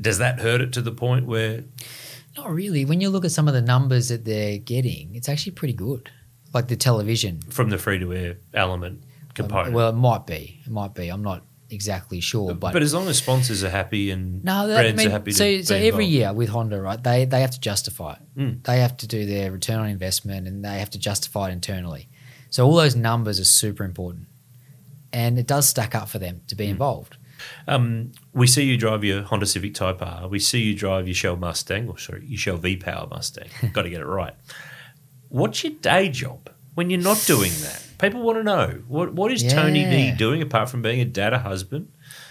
[0.00, 1.64] Does that hurt it to the point where
[2.36, 2.86] Not really.
[2.86, 6.10] When you look at some of the numbers that they're getting, it's actually pretty good.
[6.54, 9.74] Like the television from the free to air element um, component?
[9.74, 10.62] Well, it might be.
[10.64, 11.08] It might be.
[11.10, 14.78] I'm not exactly sure, but, but, as long as sponsors are happy and no, that,
[14.78, 16.04] I brands mean, are happy so so every involved.
[16.12, 17.02] year with Honda, right?
[17.02, 18.38] They they have to justify it.
[18.38, 18.64] Mm.
[18.64, 22.08] They have to do their return on investment, and they have to justify it internally.
[22.50, 24.26] So all those numbers are super important,
[25.12, 26.58] and it does stack up for them to Mm.
[26.58, 27.16] be involved.
[27.68, 30.26] Um, we see you drive your Honda Civic Type R.
[30.26, 33.48] We see you drive your Shell Mustang, or sorry, your Shell V Power Mustang.
[33.72, 34.34] Got to get it right.
[35.28, 37.84] What's your day job when you're not doing that?
[37.98, 40.14] People want to know what what is Tony D Yeah.
[40.16, 41.88] doing apart from being a dad, a husband?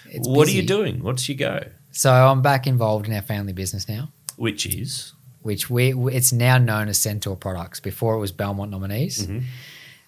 [0.10, 1.04] It's what are you doing?
[1.04, 1.68] What's your go?
[1.92, 4.10] So I'm back involved in our family business now.
[4.38, 7.80] Which is which we it's now known as Centaur Products.
[7.80, 9.26] Before it was Belmont Nominees.
[9.28, 9.44] Mhm.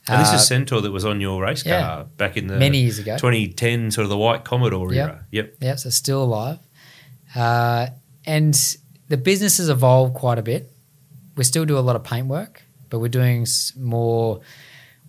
[0.07, 2.03] and this Uh, is Centaur that was on your race car yeah.
[2.17, 3.15] back in the Many years ago.
[3.17, 5.07] 2010, sort of the white Commodore Yep.
[5.07, 5.25] era.
[5.31, 5.55] Yep.
[5.61, 5.79] Yep.
[5.79, 6.57] so still alive.
[7.35, 7.87] Uh,
[8.25, 8.77] and
[9.09, 10.71] the business has evolved quite a bit.
[11.35, 13.45] We still do a lot of paint work, but we're doing
[13.77, 14.39] more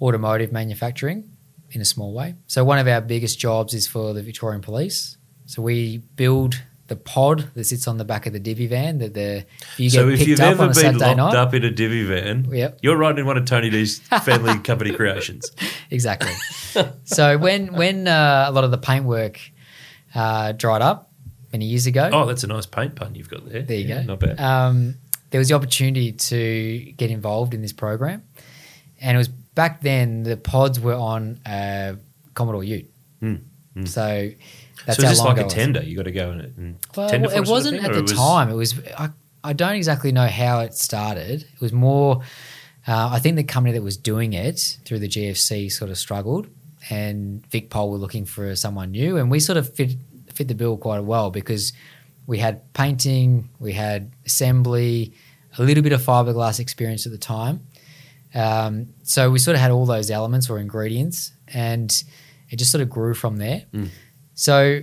[0.00, 1.30] automotive manufacturing
[1.72, 2.34] in a small way.
[2.46, 5.16] So one of our biggest jobs is for the Victorian Police.
[5.46, 9.14] So we build the pod that sits on the back of the divvy van that
[9.14, 9.44] the
[9.76, 11.36] you get so if picked you've up ever on a been Saturday locked night.
[11.36, 12.78] up in a divvy van, Yep.
[12.82, 15.48] you're riding in one of Tony D's family company creations.
[15.90, 16.32] exactly.
[17.04, 19.38] so when when uh, a lot of the paintwork
[20.16, 21.12] uh, dried up
[21.52, 23.62] many years ago, Oh, that's a nice paint pun you've got there.
[23.62, 24.06] There you Yeah, go.
[24.08, 24.40] Not bad.
[24.40, 24.96] Um,
[25.30, 28.24] there was the opportunity to get involved in this program,
[29.00, 29.28] and it was
[29.60, 31.96] back then the pods were on a
[32.34, 32.90] Commodore Ute.
[33.22, 33.40] Mm,
[33.76, 33.88] mm.
[33.88, 34.30] So
[34.86, 35.54] that's so how is this long like a ago it was.
[35.54, 35.82] tender?
[35.82, 38.12] You got to go and, Well, tender for it wasn't thing, at the it was-
[38.12, 38.48] time.
[38.48, 39.10] It was I,
[39.44, 41.42] I don't exactly know how it started.
[41.54, 42.22] It was more
[42.88, 46.46] Uh, I think the company that was doing it through the GFC sort of struggled,
[46.88, 49.90] and Vic Vicpol were looking for someone new, and we sort of fit
[50.36, 51.64] fit the bill quite well because
[52.26, 55.12] we had painting, we had assembly,
[55.58, 57.56] a little bit of fiberglass experience at the time.
[58.34, 61.90] Um, so we sort of had all those elements or ingredients, and
[62.48, 63.64] it just sort of grew from there.
[64.34, 64.80] So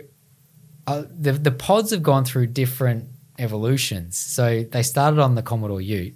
[0.85, 3.05] uh, the the pods have gone through different
[3.39, 4.17] evolutions.
[4.17, 6.15] So they started on the Commodore Ute,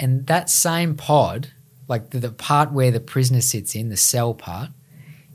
[0.00, 1.48] and that same pod,
[1.88, 4.70] like the, the part where the prisoner sits in, the cell part,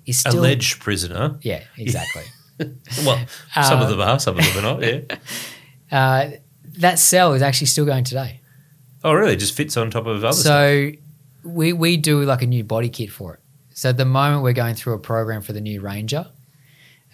[0.06, 1.38] is still Alleged prisoner.
[1.42, 2.24] Yeah, exactly.
[3.06, 3.26] Well,
[3.64, 4.84] some Uh, of them are, some of them are not.
[4.84, 5.00] Yeah.
[5.98, 6.32] uh,
[6.80, 8.42] that cell is actually still going today.
[9.04, 9.34] Oh, really?
[9.34, 10.44] It just fits on top of other stuff.
[10.44, 10.92] So
[11.44, 13.40] we we do like a new body kit for it.
[13.74, 16.28] So at the moment we're going through a program for the new Ranger.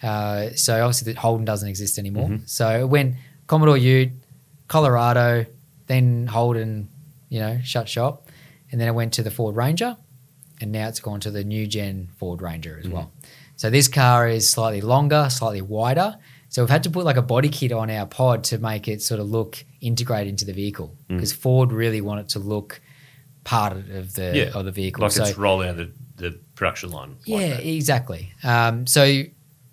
[0.02, 2.28] Uh, so obviously the Holden doesn't exist anymore.
[2.28, 2.46] Mm-hmm.
[2.46, 3.14] So it went
[3.46, 4.10] Commodore Ute,
[4.68, 5.46] Colorado,
[5.86, 6.88] then Holden,
[7.28, 8.28] you know, shut shop,
[8.72, 9.96] and then it went to the Ford Ranger,
[10.60, 12.86] and now it's gone to the new gen Ford Ranger Mm-hmm.
[12.88, 13.12] as well.
[13.56, 16.16] So this car is slightly longer, slightly wider.
[16.56, 19.02] So we've had to put like a body kit on our pod to make it
[19.02, 21.16] sort of look integrated into the vehicle Mm.
[21.16, 22.80] because Ford really want it to look
[23.44, 24.58] part of the Yeah.
[24.58, 25.02] of the vehicle.
[25.02, 27.16] like so it's rolling out the, the production line.
[27.26, 27.66] yeah, that.
[27.66, 28.32] exactly.
[28.42, 29.24] Um, so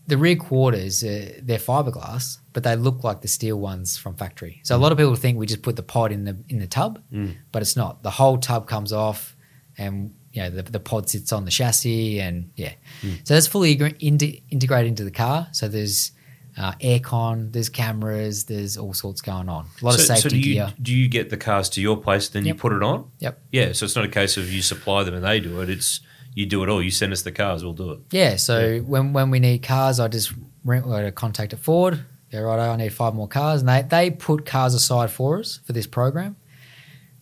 [0.08, 4.60] the rear quarters, uh, they're fiberglass, but they look like the steel ones from factory.
[4.64, 6.68] So a lot of people think we just put the pod in the in the
[6.68, 7.36] tub, Mm.
[7.54, 8.04] but it's not.
[8.04, 9.38] The whole tub comes off,
[9.78, 12.74] and you know the, the pod sits on the chassis, and yeah.
[13.02, 13.26] Mm.
[13.26, 15.48] So that's fully ing- integrated into the car.
[15.54, 16.12] So there's
[16.58, 19.66] uh, aircon, there's cameras, there's all sorts going on.
[19.82, 20.74] A lot of safety so do you, gear.
[20.82, 23.10] Do you get the cars to your place, then you put it on?
[23.20, 23.42] Yep.
[23.52, 25.70] Yeah, so it's not a case of you supply them and they do it.
[25.70, 26.02] It's
[26.36, 26.82] you do it all.
[26.82, 28.00] You send us the cars, we'll do it.
[28.12, 30.34] Yeah, so when when we need cars, I just
[30.64, 32.04] rent or contact at Ford.
[32.32, 32.60] Yeah, right.
[32.60, 35.88] I need five more cars, and they they put cars aside for us for this
[35.88, 36.36] program.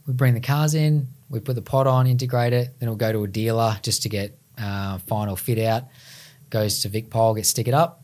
[0.08, 3.12] We bring the cars in, we put the pod on, integrate it, then it'll go
[3.12, 5.84] to a dealer just to get uh, final fit out.
[6.50, 8.01] Goes to Vic gets stick it up,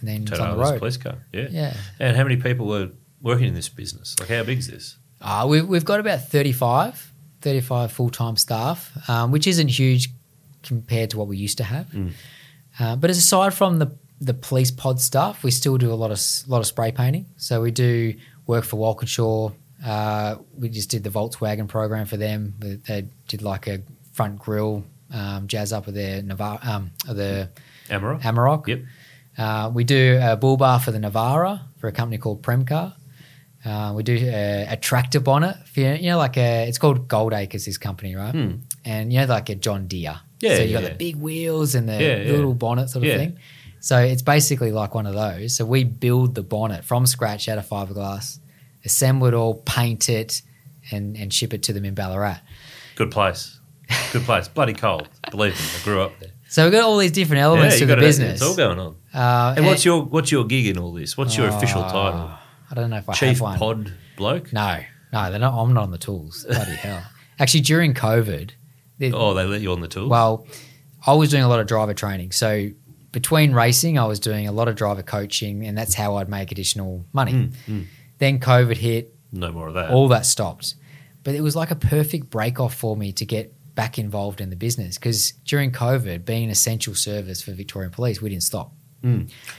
[0.00, 0.78] and then it's Turn on on the road.
[0.78, 1.16] police car.
[1.32, 1.48] Yeah.
[1.50, 2.90] Yeah, And how many people are
[3.22, 4.16] working in this business?
[4.18, 4.96] Like, how big is this?
[5.20, 10.08] uh, we've, we've got about 35, 35 full time staff, um, which isn't huge
[10.62, 11.86] compared to what we used to have.
[11.88, 12.12] Mm.
[12.78, 13.90] Uh, but as aside from the
[14.22, 17.24] the police pod stuff, we still do a lot of lot of spray painting.
[17.38, 18.14] So we do
[18.46, 19.52] work for Walkinshaw.
[19.84, 22.54] Uh, we just did the Volkswagen program for them.
[22.58, 23.80] They- did like a
[24.12, 27.48] front grill um, jazz up of their Navara, um, of the
[27.88, 28.20] Amarok?
[28.22, 28.66] Amarok.
[28.68, 28.80] Yep.
[29.38, 32.94] Uh, we do a bull bar for the Navara for a company called Premcar.
[33.64, 37.66] Uh, we do a, a tractor bonnet for you know like a it's called Goldacres
[37.66, 38.52] this company right Hmm.
[38.86, 40.88] and you know like a John Deere Yeah, so you got yeah.
[40.88, 42.32] the big wheels and the Yeah, yeah.
[42.32, 43.18] little bonnet sort of Yeah.
[43.18, 43.38] thing
[43.78, 47.58] so it's basically like one of those so we build the bonnet from scratch out
[47.58, 48.38] of fiberglass
[48.82, 50.40] assemble it all paint it
[50.90, 52.38] and and ship it to them in Ballarat
[52.94, 53.58] Good place.
[54.12, 54.48] Good place.
[54.48, 55.06] Bloody cold.
[55.30, 56.30] Believe me, I grew up there.
[56.48, 58.96] so we've got all these different elements to the business It's all going on.
[59.14, 61.16] Uh, And what's your what's your gig in all this?
[61.16, 62.30] What's your official Oh, title?
[62.70, 64.52] I don't know if I Chief have one pod bloke?
[64.52, 64.78] No,
[65.12, 65.60] no, they're not.
[65.60, 66.44] I'm not on the tools.
[66.48, 67.02] Bloody hell!
[67.38, 68.50] Actually, during COVID,
[68.98, 70.08] the- Oh, they let you on the tools?
[70.08, 70.46] well,
[71.06, 72.32] I was doing a lot of driver training.
[72.32, 72.68] So
[73.12, 76.52] between racing, I was doing a lot of driver coaching, and that's how I'd make
[76.52, 77.32] additional money.
[77.32, 77.86] Mm, mm.
[78.18, 79.90] Then COVID hit, No more of that.
[79.90, 80.74] all that stopped.
[81.24, 84.50] But it was like a perfect break off for me to get back involved in
[84.50, 88.72] the business because during COVID, being an essential service for Victorian Police, we didn't stop.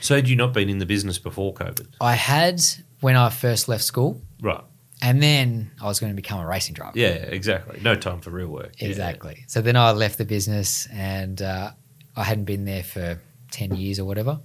[0.02, 1.88] So had you not been in the business before COVID?
[2.00, 2.62] I had
[3.00, 4.64] when I first left school, Right.
[5.02, 6.98] and then I was going to become a racing driver.
[6.98, 7.80] Yeah, exactly.
[7.82, 8.74] No time for real work.
[8.78, 8.90] Yeah.
[8.90, 9.44] Exactly.
[9.48, 11.72] So then I left the business and uh,
[12.16, 13.20] I hadn't been there for
[13.52, 14.40] 10 years or whatever.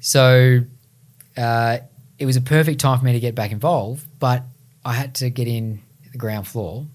[0.00, 0.60] So
[1.36, 1.78] uh,
[2.18, 4.44] it was a perfect time for me to get back involved, but
[4.84, 5.82] I had to get in
[6.12, 6.86] the ground floor.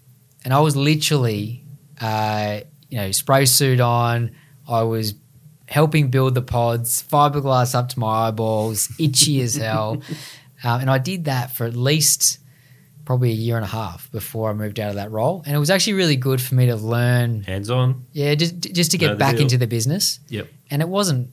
[0.43, 1.63] And I was literally,
[2.01, 4.31] uh, you know, spray suit on.
[4.67, 5.13] I was
[5.73, 10.01] helping build the pods, fiberglass up to my eyeballs, itchy as hell.
[10.65, 12.39] Um, and I did that for at least
[13.03, 15.43] probably a year and a half before I moved out of that role.
[15.45, 18.05] And it was actually really good for me to learn, Hands on.
[18.13, 19.41] yeah, just just to get back deal.
[19.41, 20.21] into the business.
[20.29, 20.47] Yep.
[20.71, 21.31] And it wasn't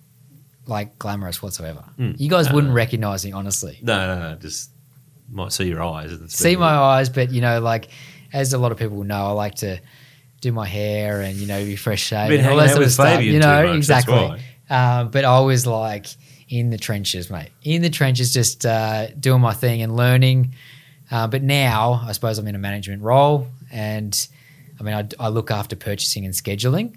[0.67, 1.85] like glamorous whatsoever.
[1.97, 2.19] Mm.
[2.19, 2.77] You guys No, wouldn't no.
[2.77, 3.79] recognize me, honestly.
[3.83, 4.35] No, no, no.
[4.37, 4.71] Just
[5.31, 6.11] might see your eyes.
[6.35, 7.87] See my eyes, but you know, like
[8.33, 9.79] as a lot of people know, I like to
[10.41, 13.23] do my hair and you know be fresh shaven, Been all that sort of stuff.
[13.23, 14.41] You know, exactly.
[14.69, 16.07] Um, but I was like
[16.49, 17.51] in the trenches, mate.
[17.63, 20.55] In the trenches, just uh, doing my thing and learning.
[21.11, 24.29] Uh, but now, I suppose I'm in a management role, and
[24.79, 26.97] I mean, I, I look after purchasing and scheduling.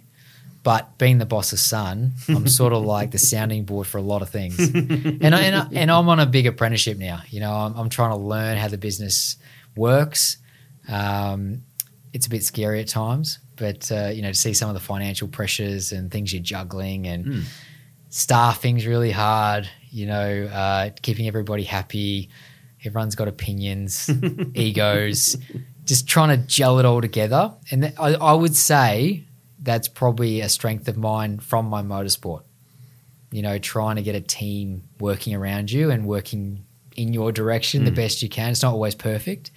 [0.62, 4.22] But being the boss's son, I'm sort of like the sounding board for a lot
[4.22, 7.22] of things, and I, and, I, and I'm on a big apprenticeship now.
[7.30, 9.36] You know, I'm, I'm trying to learn how the business
[9.76, 10.38] works,
[10.88, 11.64] um,
[12.14, 13.39] it's a bit scary at times.
[13.57, 17.07] But uh, you know, to see some of the financial pressures and things you're juggling
[17.07, 17.43] and Mm.
[18.09, 19.70] staffing's really hard.
[19.91, 22.30] You know, uh, keeping everybody happy.
[22.86, 24.09] Everyone's got opinions,
[24.55, 25.38] egos.
[25.86, 29.24] Just trying to gel it all together, and th- I, I would say
[29.61, 32.43] that's probably a strength of mine from my motorsport.
[33.32, 37.84] You know, trying to get a team working around you and working in your direction
[37.86, 37.95] the Mm.
[37.95, 38.51] best you can.
[38.51, 39.51] It's not always perfect.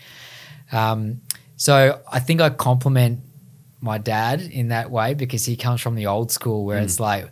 [0.72, 1.20] Um,
[1.56, 3.20] so I think I compliment
[3.80, 7.30] my dad in that way because he comes from the old school where it's like,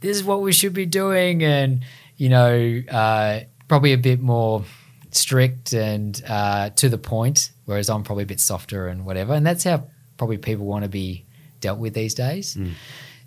[0.00, 1.84] this is what we should be doing, and
[2.16, 4.64] you know, uh, probably a bit more
[5.10, 7.50] strict and uh, to the point.
[7.64, 9.86] Whereas I'm probably a bit softer and whatever, and that's how
[10.18, 11.24] probably people want to be
[11.60, 12.56] dealt with these days.
[12.56, 12.72] Mm.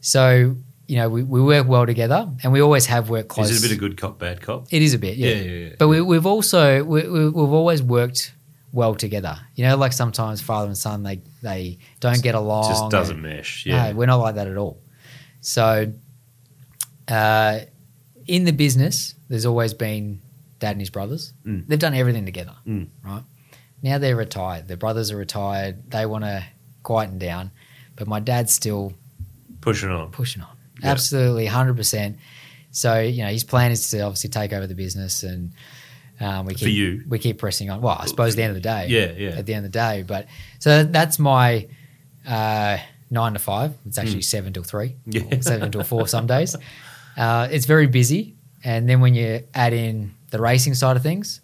[0.01, 0.55] So
[0.87, 3.49] you know, we, we work well together, and we always have worked close.
[3.49, 4.67] Is it a bit of good cop, bad cop?
[4.69, 5.29] It is a bit, yeah.
[5.29, 5.75] Yeah, yeah, yeah.
[5.79, 8.33] But we, we've also we, we, we've always worked
[8.75, 9.39] well together.
[9.55, 12.69] You know, like sometimes father and son they they don't get along.
[12.69, 13.65] Just doesn't and- mesh.
[13.65, 13.89] Yeah.
[13.91, 14.79] No, we're not like that at all.
[15.41, 15.91] So,
[17.07, 17.59] uh,
[18.27, 20.19] in the business, there's always been
[20.59, 21.33] dad and his brothers.
[21.45, 21.67] Mm.
[21.67, 22.87] They've done everything together, Mm.
[23.03, 23.23] right?
[23.81, 24.67] Now they're retired.
[24.67, 25.91] Their brothers are retired.
[25.91, 26.43] They want to
[26.83, 27.51] quieten down,
[27.95, 28.93] but my dad's still
[29.61, 30.11] Pushing on.
[30.11, 30.49] pushing on.
[30.81, 30.91] Yeah.
[30.91, 32.17] Absolutely, hundred percent.
[32.71, 35.51] So you know, his plan is to obviously take over the business, and
[36.19, 37.03] um, we For keep you.
[37.07, 37.81] we keep pressing on.
[37.81, 39.37] Well, I suppose at the end of the day, Yeah, yeah.
[39.37, 40.27] At the end of the day, but
[40.59, 41.67] so that's my
[42.27, 42.77] uh,
[43.11, 43.73] nine to five.
[43.85, 44.95] It's actually seven till three.
[45.05, 45.39] Yeah.
[45.41, 46.55] seven till four some days.
[47.17, 51.41] Uh, it's very busy, and then when you add in the racing side of things,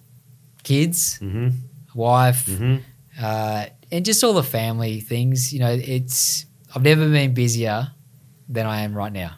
[0.64, 1.50] kids, Mm-hmm.
[1.94, 2.78] wife, Mm-hmm.
[3.24, 5.52] uh, and just all the family things.
[5.54, 7.92] You know, it's I've never been busier
[8.48, 9.36] than I am right now.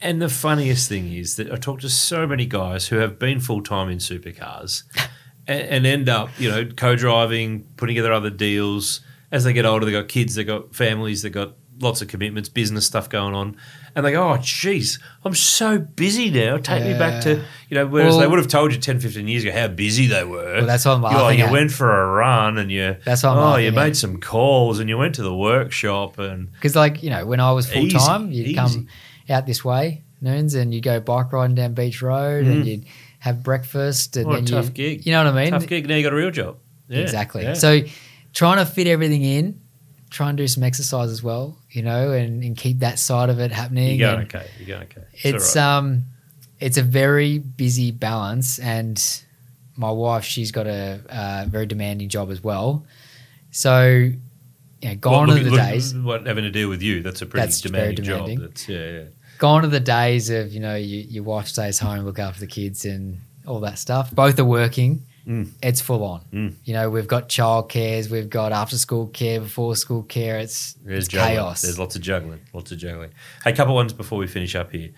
[0.00, 3.40] And the funniest thing is that I talk to so many guys who have been
[3.40, 4.84] full time in supercars
[5.46, 9.00] and, and end up, you know, co driving, putting together other deals.
[9.32, 12.48] As they get older, they've got kids, they've got families, they've got lots of commitments,
[12.48, 13.56] business stuff going on.
[13.94, 16.56] And they go, oh, geez, I'm so busy now.
[16.58, 17.42] Take me back to, Yeah.
[17.68, 20.06] you know, whereas Well- they would have told you 10, 15 years ago how busy
[20.06, 20.54] they were.
[20.58, 21.52] Well, that's what I'm You- oh, you at.
[21.52, 23.74] went for a run and you, That's what I'm oh, you at.
[23.74, 27.40] made some calls and you went to the workshop and Because, like, you know, when
[27.40, 28.54] I was full time, you'd easy.
[28.54, 28.88] come
[29.30, 32.84] out this way, Noons, and you go bike riding down Beach Road and you'd
[33.20, 34.16] have breakfast.
[34.16, 34.28] And Mm.
[34.30, 35.06] what a tough you, gig.
[35.06, 35.50] You know what I mean?
[35.52, 35.88] Tough gig.
[35.88, 36.56] Now you got a real job.
[36.88, 37.42] Yeah, exactly.
[37.42, 37.54] yeah.
[37.54, 37.82] So,
[38.32, 39.60] trying to fit everything in,
[40.10, 43.38] try and do some exercise as well, you know, and, and keep that side of
[43.40, 43.98] it happening.
[43.98, 44.46] You're going and- okay.
[44.58, 45.02] You're going okay.
[45.22, 45.76] it's all right.
[45.78, 46.04] um
[46.60, 49.00] it's a very busy balance and
[49.76, 52.84] my wife she's got a uh, very demanding job as well
[53.52, 56.82] so you know, gone Well, are the look- look- days What having to deal with
[56.82, 57.02] you?
[57.02, 58.38] That's a pretty That's very demanding, demanding.
[58.38, 58.48] job.
[58.48, 59.02] That's yeah, yeah.
[59.38, 62.46] Gone are the days of you know you, your wife stays home look after the
[62.46, 65.50] kids and all that stuff both are working Mm.
[65.62, 66.54] it's full on Mm.
[66.64, 70.72] you know we've got child cares we've got after school care before school care it's,
[70.82, 72.40] There's it's chaos There's lots of juggling.
[72.54, 73.10] Lots of juggling.
[73.44, 74.88] Hey, a couple of ones before we finish up here.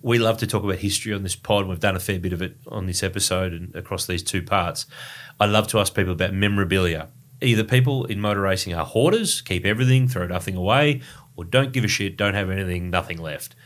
[0.00, 1.66] We love to talk about history on this pod.
[1.66, 4.86] We've done a fair bit of it on this episode and across these two parts.
[5.40, 7.08] I love to ask people about memorabilia.
[7.42, 11.00] Either people in motor racing are hoarders, keep everything, throw nothing away,
[11.34, 13.56] or don't give a shit, don't have anything, nothing left.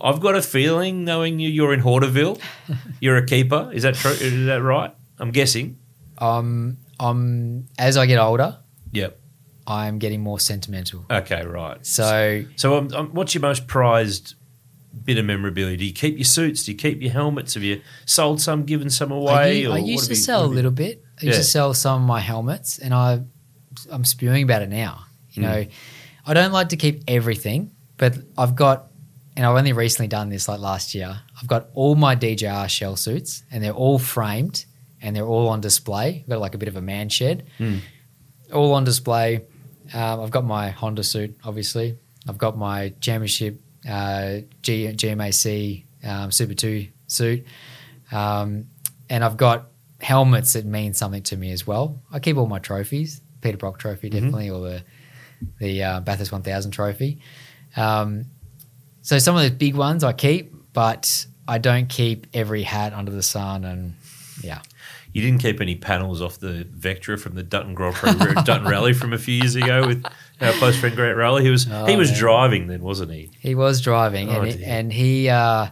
[0.00, 2.40] I've got a feeling, knowing you, you're in Hoarderville,
[3.00, 3.70] you're a keeper.
[3.72, 4.10] Is that true?
[4.12, 4.92] Is that right?
[5.18, 5.78] I'm guessing.
[6.18, 8.56] um i'm as i get older
[8.92, 9.18] Yep.
[9.66, 11.84] i'm getting more sentimental Okay, right.
[11.84, 14.34] so So, um, um, what's your most prized
[15.04, 15.76] bit of memorabilia?
[15.76, 16.62] Do you keep your suits?
[16.64, 17.54] Do you keep your helmets?
[17.54, 19.66] Have you sold some, given some away?
[19.66, 21.02] or I used to you- sell a little bit.
[21.20, 21.42] I used Yeah.
[21.42, 23.20] to sell some of my helmets, and I,
[23.90, 25.04] I'm spewing about it now.
[25.32, 25.46] You Mm.
[25.46, 25.66] know,
[26.26, 28.86] I don't like to keep everything, but I've got,
[29.36, 31.20] and I've only recently done this like last year.
[31.40, 34.64] I've got all my DJR shell suits, and they're all framed,
[35.02, 36.20] and they're all on display.
[36.22, 37.80] I've got like a bit of a man shed, Mm.
[38.52, 39.42] all on display.
[39.92, 41.98] Um, I've got my Honda suit, obviously.
[42.28, 47.44] I've got my championship uh, G, GMAC um, Super 2 suit.
[48.10, 48.66] Um,
[49.10, 49.66] and I've got
[50.00, 52.00] helmets that mean something to me as well.
[52.10, 54.82] I keep all my trophies, Peter Brock trophy, definitely, or the,
[55.58, 57.20] the uh, Bathurst 1000 trophy.
[57.76, 58.24] Um,
[59.04, 63.12] so some of the big ones I keep, but I don't keep every hat under
[63.12, 63.64] the sun.
[63.64, 63.94] And
[64.42, 64.62] yeah.
[65.12, 68.92] You didn't keep any panels off the Vectra from the Dutton Grand Prix, Dutton Rally
[68.94, 70.04] from a few years ago with
[70.40, 71.44] our close friend Grant Rowley.
[71.44, 72.18] He was Oh, he was man.
[72.18, 73.30] driving then, wasn't he?
[73.38, 75.68] He was driving, Oh, and, he, and he, uh,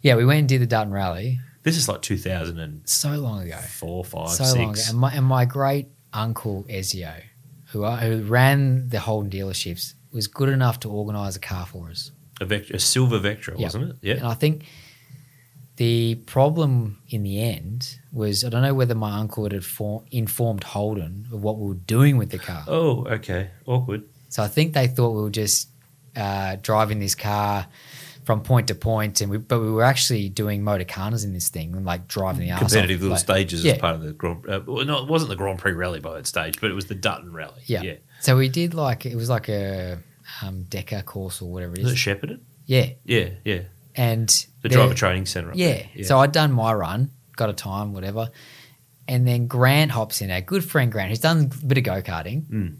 [0.00, 3.58] yeah, we went and did the Dutton Rally This is like 2004, so long ago.
[3.58, 4.56] four, 5, so 6.
[4.56, 4.80] long ago.
[4.88, 7.12] And my, and my great uncle Ezio,
[7.72, 11.90] who, I- who ran the Holden dealerships, was good enough to organise a car for
[11.90, 12.10] us.
[12.40, 13.66] A, Vectra, a silver Vectra, Yeah.
[13.66, 13.96] wasn't it?
[14.02, 14.14] Yeah.
[14.14, 14.64] And I think
[15.76, 20.64] The problem in the end was I don't know whether my uncle had for- informed
[20.64, 22.62] Holden of what we were doing with the car.
[22.68, 23.48] Oh, okay.
[23.66, 24.02] Awkward.
[24.28, 25.68] So I think they thought we were just
[26.14, 27.66] uh, driving this car
[28.24, 31.74] from point to point, and we, but we were actually doing motorkhanas in this thing
[31.74, 32.54] and like driving the.
[32.56, 33.72] Competitive little Like- stages yeah.
[33.72, 34.46] as part of the Grand.
[34.46, 36.84] Uh, well, no, it wasn't the Grand Prix rally by that stage, but it was
[36.86, 37.62] the Dutton rally.
[37.64, 37.82] Yeah.
[37.82, 37.94] yeah.
[38.22, 39.98] So we did like it was like a
[40.42, 41.98] um, DECA course or whatever it Was it is.
[42.00, 42.40] Shepparton?
[42.66, 43.62] Yeah, Yeah, yeah.
[43.96, 44.28] and
[44.62, 45.50] The driver training centre.
[45.50, 45.82] Up Yeah.
[45.94, 46.04] there.
[46.04, 48.30] So I'd done my run, got a time, whatever.
[49.08, 52.00] And then Grant hops in, our good friend Grant, who's done a bit of go
[52.00, 52.76] karting, Mm.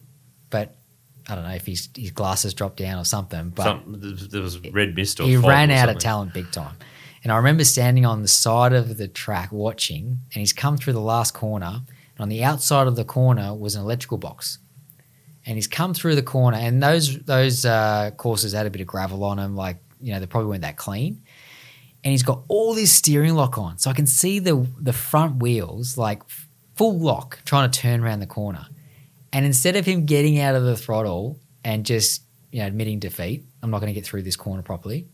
[0.51, 0.77] but
[1.29, 3.51] I don't know if his, his glasses dropped down or something.
[3.51, 5.95] But Some, there was- there was red mist or he fog ran or out of
[5.95, 6.01] something.
[6.01, 6.77] talent big time.
[7.25, 10.93] And I remember standing on the side of the track watching, and he's come through
[10.95, 11.83] the last corner.
[12.17, 14.59] And on the outside of the corner was an electrical box.
[15.45, 18.87] And he's come through the corner, and those those uh, courses had a bit of
[18.87, 21.23] gravel on them, like you know they probably weren't that clean.
[22.05, 25.43] And he's got all this steering lock on, so I can see the the front
[25.43, 26.23] wheels like
[26.77, 28.67] full lock, trying to turn around the corner.
[29.33, 32.23] And instead of him getting out of the throttle and just
[32.53, 35.09] you know admitting defeat, I'm not going to get through this corner properly.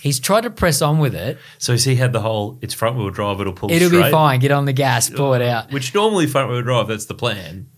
[0.00, 1.38] He's tried to press on with it.
[1.58, 4.10] So has he had the whole it's front wheel drive, it'll pull It'll straight, be
[4.10, 4.40] fine.
[4.40, 5.70] Get on the gas, pull it out.
[5.72, 7.68] Which normally front wheel drive, that's the plan.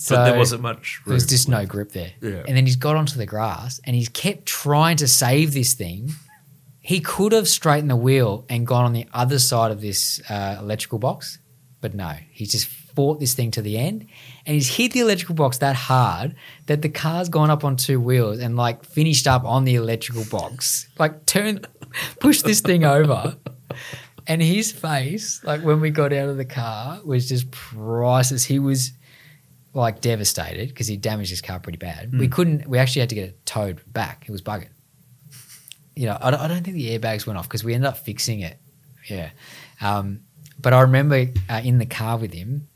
[0.00, 1.28] So but there wasn't much there was room.
[1.28, 2.12] just no grip there.
[2.22, 2.42] Yeah.
[2.48, 6.12] And then he's got onto the grass and he's kept trying to save this thing.
[6.80, 10.56] He could have straightened the wheel and gone on the other side of this uh,
[10.58, 11.38] electrical box,
[11.82, 14.06] but no, he's just fought this thing to the end
[14.46, 16.34] and he's hit the electrical box that hard
[16.64, 20.24] that the car's gone up on two wheels and like finished up on the electrical
[20.30, 21.60] box, like turn,
[22.20, 23.36] push this thing over.
[24.26, 28.44] And his face, like when we got out of the car, was just priceless.
[28.44, 28.92] He was
[29.72, 32.12] like devastated because he damaged his car pretty bad.
[32.12, 32.66] We couldn't.
[32.66, 34.24] We actually had to get it towed back.
[34.28, 34.70] It was buggered.
[35.94, 37.98] You know, I don't, I don't think the airbags went off because we ended up
[37.98, 38.58] fixing it.
[39.08, 39.30] Yeah,
[39.80, 40.20] um,
[40.60, 42.68] but I remember uh, in the car with him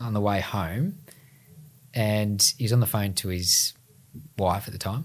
[0.00, 0.94] on the way home,
[1.94, 3.74] and he was on the phone to his
[4.36, 5.04] wife at the time,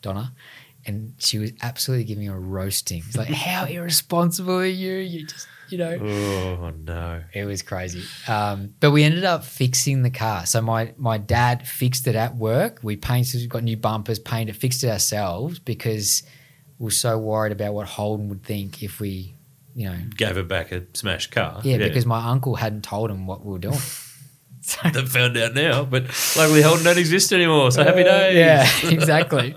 [0.00, 0.32] Donna,
[0.86, 3.02] and she was absolutely giving a roasting.
[3.06, 4.94] It's like, "How irresponsible are you?
[4.94, 5.94] You just, you know."
[6.62, 7.22] Oh no.
[7.32, 8.02] It was crazy.
[8.28, 10.46] Um, but we ended up fixing the car.
[10.46, 12.80] So my my dad fixed it at work.
[12.82, 16.22] We painted, we got new bumpers, painted, fixed it ourselves because
[16.78, 19.34] we were so worried about what Holden would think if we,
[19.74, 21.60] you know, Gave her back a smashed car.
[21.64, 23.78] yeah, because my uncle hadn't told him what we were doing.
[24.64, 26.04] So, They've found out now, but
[26.36, 27.72] luckily Holden don't exist anymore.
[27.72, 28.36] So happy uh, days.
[28.36, 29.54] yeah, exactly.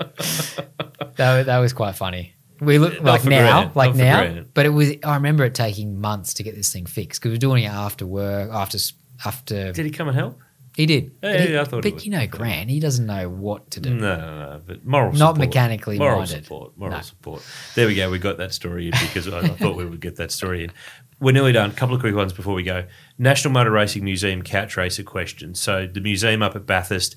[1.18, 2.34] that, that was quite funny.
[2.60, 4.94] We look Not like now, granted, like not now, but it was.
[5.04, 7.72] I remember it taking months to get this thing fixed because we were doing it
[7.72, 8.78] after work, after
[9.26, 10.40] after Did he come and help?
[10.76, 11.16] He did.
[11.24, 13.72] Yeah, but he- yeah, I thought he But you know, Grant, he doesn't know what
[13.72, 13.92] to do.
[13.94, 14.62] No, no, no.
[14.66, 15.38] But moral Not support.
[15.38, 16.44] mechanically moral minded.
[16.44, 16.78] support.
[16.78, 17.02] Moral No.
[17.02, 17.44] support.
[17.76, 18.10] There we go.
[18.10, 20.72] We got that story in because I, I thought we would get that story in.
[21.20, 21.70] We're nearly done.
[21.70, 22.86] A couple of quick ones before we go.
[23.18, 25.56] National Motor Racing Museum couch racer question.
[25.56, 27.16] So the museum up at Bathurst.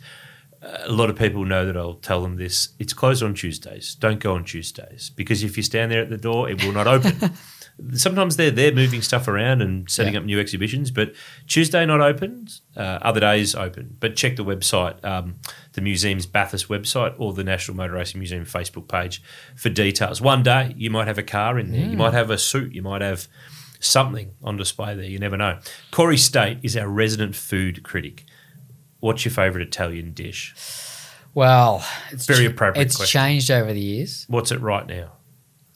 [0.60, 2.70] A lot of people know that I'll tell them this.
[2.80, 3.94] It's closed on Tuesdays.
[3.94, 6.88] Don't go on Tuesdays because if you stand there at the door, it will not
[6.88, 7.32] open.
[7.94, 10.20] Sometimes they're they're moving stuff around and setting Yeah.
[10.20, 11.12] up new exhibitions, but
[11.46, 12.48] Tuesday not open.
[12.76, 13.96] Uh, other days open.
[14.00, 15.36] But check the website, um,
[15.74, 19.22] the museum's Bathurst website, or the National Motor Racing Museum Facebook page
[19.54, 20.20] for details.
[20.20, 21.86] One day you might have a car in there.
[21.86, 22.72] You might have a suit.
[22.74, 23.28] You might have
[23.80, 25.04] something on display there.
[25.04, 25.58] You never know.
[25.90, 28.24] Corey State is our resident food critic.
[29.00, 30.54] What's your favourite Italian dish?
[31.34, 33.20] Well, it's Very ch- appropriate It's question.
[33.20, 34.24] changed over the years.
[34.28, 35.12] What's it right now?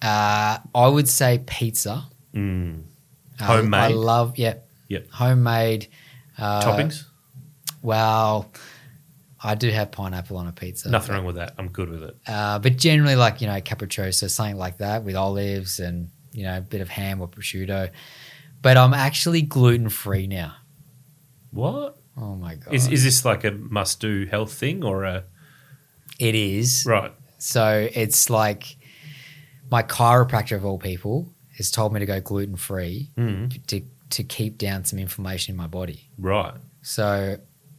[0.02, 2.04] Uh, I would say pizza.
[2.34, 2.82] Mm.
[3.38, 3.80] Uh, Homemade?
[3.80, 4.54] I love, yeah,
[4.88, 5.10] Yep.
[5.12, 5.86] homemade.
[6.36, 7.04] Uh, Toppings?
[7.82, 8.50] Well,
[9.42, 10.88] I do have pineapple on a pizza.
[10.90, 11.54] Nothing wrong with that.
[11.58, 12.16] I'm good with it.
[12.26, 16.58] Uh, but generally, like you know, capriccio, something like that with olives and you know
[16.58, 17.90] a bit of ham or prosciutto.
[18.60, 20.54] But I'm actually gluten free now.
[21.50, 22.74] What Oh my god!
[22.74, 25.24] is is this like a must do health thing or a
[26.18, 26.84] it is.
[26.86, 27.12] right?
[27.38, 28.76] So it's like
[29.70, 33.66] my chiropractor of all people has told me to go gluten free Mm.
[33.66, 36.08] to to keep down some inflammation in my body.
[36.18, 36.52] Right.
[36.82, 37.38] So,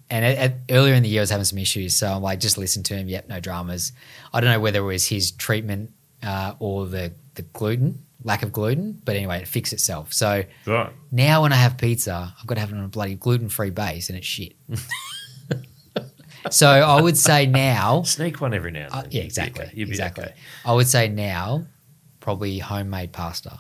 [0.10, 1.96] and at, at, earlier in the year, I was having some issues.
[1.96, 3.08] So I'm like, just listen to him.
[3.08, 3.92] Yep, no dramas.
[4.34, 5.92] I don't know whether it was his treatment
[6.24, 10.14] uh, or the the gluten, lack of gluten, but anyway, it fixed itself.
[10.14, 10.92] So Right.
[11.12, 13.70] now when I have pizza, I've got to have it on a bloody gluten free
[13.70, 14.54] base, and it's shit.
[16.50, 19.12] so I would say now, Sneak one every now and uh, then.
[19.12, 19.74] yeah, You'd exactly, okay.
[19.76, 20.26] You'd be exactly.
[20.26, 20.34] okay.
[20.66, 21.66] I would say now,
[22.20, 23.60] probably homemade pasta,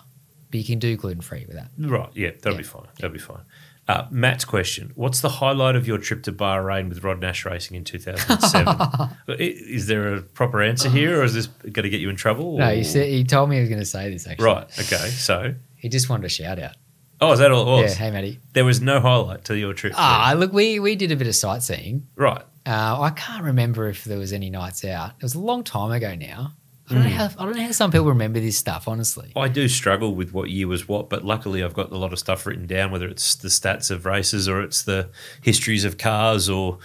[0.51, 1.69] but you can do gluten free with that.
[1.77, 2.09] Right.
[2.13, 2.57] Yeah, that'll Yeah.
[2.57, 2.87] be fine.
[2.95, 3.41] That'll be fine.
[3.87, 7.75] Uh, Matt's question: What's the highlight of your trip to Bahrain with Rod Nash Racing
[7.75, 9.09] in 2007?
[9.39, 12.57] Is there a proper answer here, or is this going to get you in trouble?
[12.57, 14.25] No, he said he told me he was going to say this.
[14.27, 14.63] Actually, Right.
[14.79, 15.09] Okay.
[15.09, 16.75] So, He just wanted a shout out.
[17.19, 17.91] oh, is that all it was?
[17.91, 18.39] Yeah, hey Matty.
[18.53, 19.93] There was no highlight to your trip.
[19.97, 22.07] Ah, look, we we did a bit of sightseeing.
[22.15, 22.43] right.
[22.65, 25.11] Uh, I can't remember if there was any nights out.
[25.17, 26.53] It was a long time ago now.
[26.89, 28.87] I don't know how I don't know how some people remember this stuff.
[28.87, 32.11] Honestly, I do struggle with what year was what, but luckily I've got a lot
[32.11, 35.09] of stuff written down, whether it's the stats of races or it's the
[35.41, 36.79] histories of cars or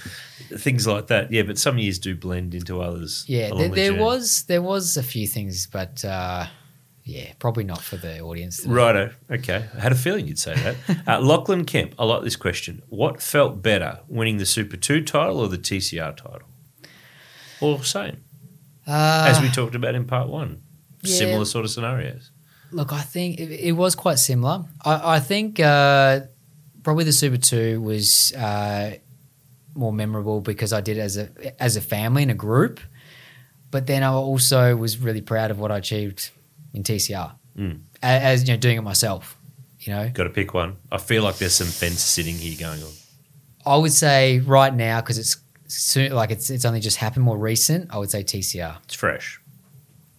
[0.57, 1.33] things like that.
[1.33, 3.25] Yeah, but some years do blend into others.
[3.27, 6.47] yeah, there, the there was there was a few things, but uh,
[7.09, 8.59] yeah, probably not for the audience.
[8.59, 8.71] today.
[8.71, 9.11] Righto.
[9.31, 9.65] Okay.
[9.75, 10.77] I had a feeling you'd say that.
[11.09, 12.83] uh, Lachlan Kemp, I like this question.
[12.91, 16.43] What felt better, winning the Super 2 title or the TCR title?
[17.63, 18.23] Or same,
[18.89, 20.63] Uh, as we talked about in part one.
[21.03, 21.15] yeah.
[21.15, 22.31] Similar sort of scenarios.
[22.73, 24.65] Look, I think it, it was quite similar.
[24.85, 26.21] I, I think uh,
[26.83, 28.95] probably the Super Two was uh,
[29.75, 32.81] more memorable because I did it as a as a family and a group.
[33.71, 36.31] But then I also was really proud of what I achieved
[36.73, 37.81] in TCR, Mm.
[38.03, 39.37] A- as you know, doing it myself.
[39.81, 40.77] You know, Got to pick one.
[40.91, 42.91] I feel like there's some fence sitting here going on.
[43.67, 45.37] I would say right now because it's
[45.69, 47.93] soon, like it's it's only just happened more recent.
[47.95, 48.79] I would say TCR.
[48.85, 49.41] It's fresh.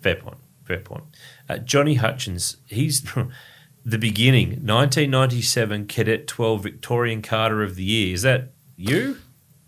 [0.01, 0.37] Fair point.
[0.63, 1.03] Fair point.
[1.49, 3.31] Uh, Johnny Hutchins, he's from
[3.85, 8.13] the beginning, 1997 Cadet 12 Victorian Karter of the Year.
[8.13, 9.17] Is that you?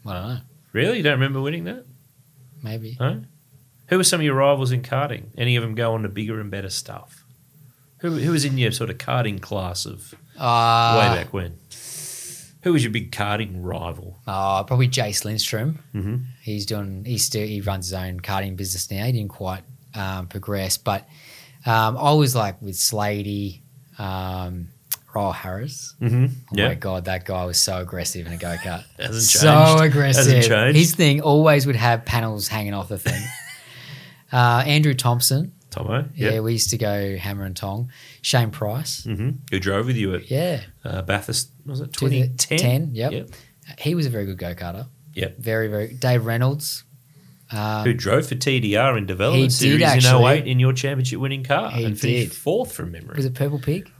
[0.05, 0.37] I don't know,
[0.73, 0.97] Really?
[0.97, 1.85] You don't remember winning that?
[2.63, 2.95] maybe.
[2.99, 3.23] No?
[3.87, 5.25] Who were some of your rivals in karting?
[5.37, 7.25] Any of them go on to bigger and better stuff?
[7.97, 11.57] Who, who was in your sort of karting class of Uh, way back when?
[12.63, 14.19] Who was your big karting rival?
[14.27, 15.79] Uh, probably Jace Lindstrom.
[15.95, 16.17] Mm-hmm.
[16.41, 17.03] He's doing.
[17.05, 17.45] He's still.
[17.45, 19.05] He runs his own karting business now.
[19.05, 19.63] He didn't quite
[19.95, 21.07] um, progress, but
[21.65, 23.63] um, I was like with Slady,
[23.97, 24.67] um,
[25.13, 25.95] Harris.
[26.01, 26.25] Mm-hmm.
[26.25, 28.83] Oh my god, that guy was so aggressive in a go kart.
[28.99, 29.83] Hasn't so changed.
[29.83, 30.33] aggressive.
[30.33, 30.77] Hasn't changed.
[30.77, 33.21] His thing always would have panels hanging off the thing.
[34.31, 35.53] uh, Andrew Thompson.
[35.71, 36.05] Tomo?
[36.15, 36.39] Yeah.
[36.41, 37.91] we used to go hammer and tong.
[38.21, 39.03] Shane Price.
[39.05, 39.29] Mm-hmm.
[39.51, 41.49] Who drove with you at Yeah, uh, Bathurst?
[41.65, 42.91] Was it 2010?
[42.93, 43.11] yep.
[43.11, 43.29] Yep.
[43.79, 44.87] he was a very good go karter.
[45.13, 45.37] Yep.
[45.39, 45.93] Very, very.
[45.93, 46.83] Dave Reynolds.
[47.53, 50.37] Um, Who drove for TDR in development series actually.
[50.39, 52.37] in 08 in your championship winning car He and finished did.
[52.37, 53.15] fourth from memory.
[53.17, 53.91] was it Purple Pig?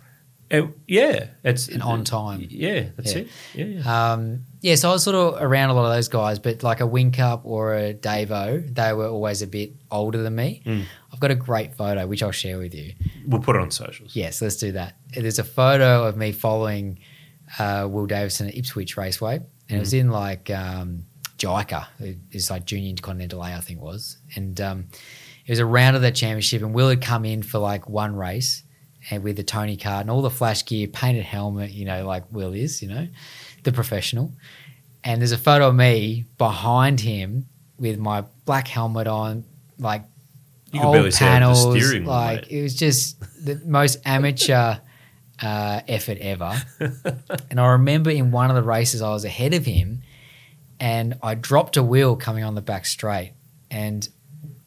[0.49, 2.45] Uh, yeah, it's And on time.
[2.49, 3.21] Yeah, that's Yeah.
[3.21, 3.27] it.
[3.55, 4.11] Yeah, yeah.
[4.13, 6.79] Um, yeah, so I was sort of around a lot of those guys, but like
[6.81, 10.61] a Wing Cup or a Davo, they were always a bit older than me.
[10.65, 10.83] Mm.
[11.21, 12.93] Got a great photo which I'll share with you.
[13.25, 14.15] we'll put it on socials.
[14.15, 14.97] Yes, let's do that.
[15.13, 16.99] There's a photo of me following
[17.57, 19.35] uh, Will Davison at Ipswich Raceway,
[19.69, 21.05] and it was in like um,
[21.37, 21.85] JICA,
[22.31, 24.87] it's like Junior Intercontinental A, I think it was, and um,
[25.45, 28.15] it was a round of that championship, and Will had come in for like one
[28.15, 28.63] race,
[29.09, 32.23] and with the Tony Kart and all the flash gear, painted helmet, you know, like
[32.31, 33.07] Will is, you know,
[33.63, 34.33] the professional.
[35.03, 37.47] And there's a photo of me behind him
[37.79, 39.43] with my black helmet on,
[39.79, 40.03] like
[40.71, 41.61] You could old barely see out the panels.
[41.61, 42.51] steering wheel, like mate.
[42.59, 44.75] it was just the most amateur
[45.41, 46.61] uh, effort ever.
[47.49, 50.01] and I remember in one of the races, I was ahead of him,
[50.79, 53.33] and I dropped a wheel coming on the back straight,
[53.69, 54.07] and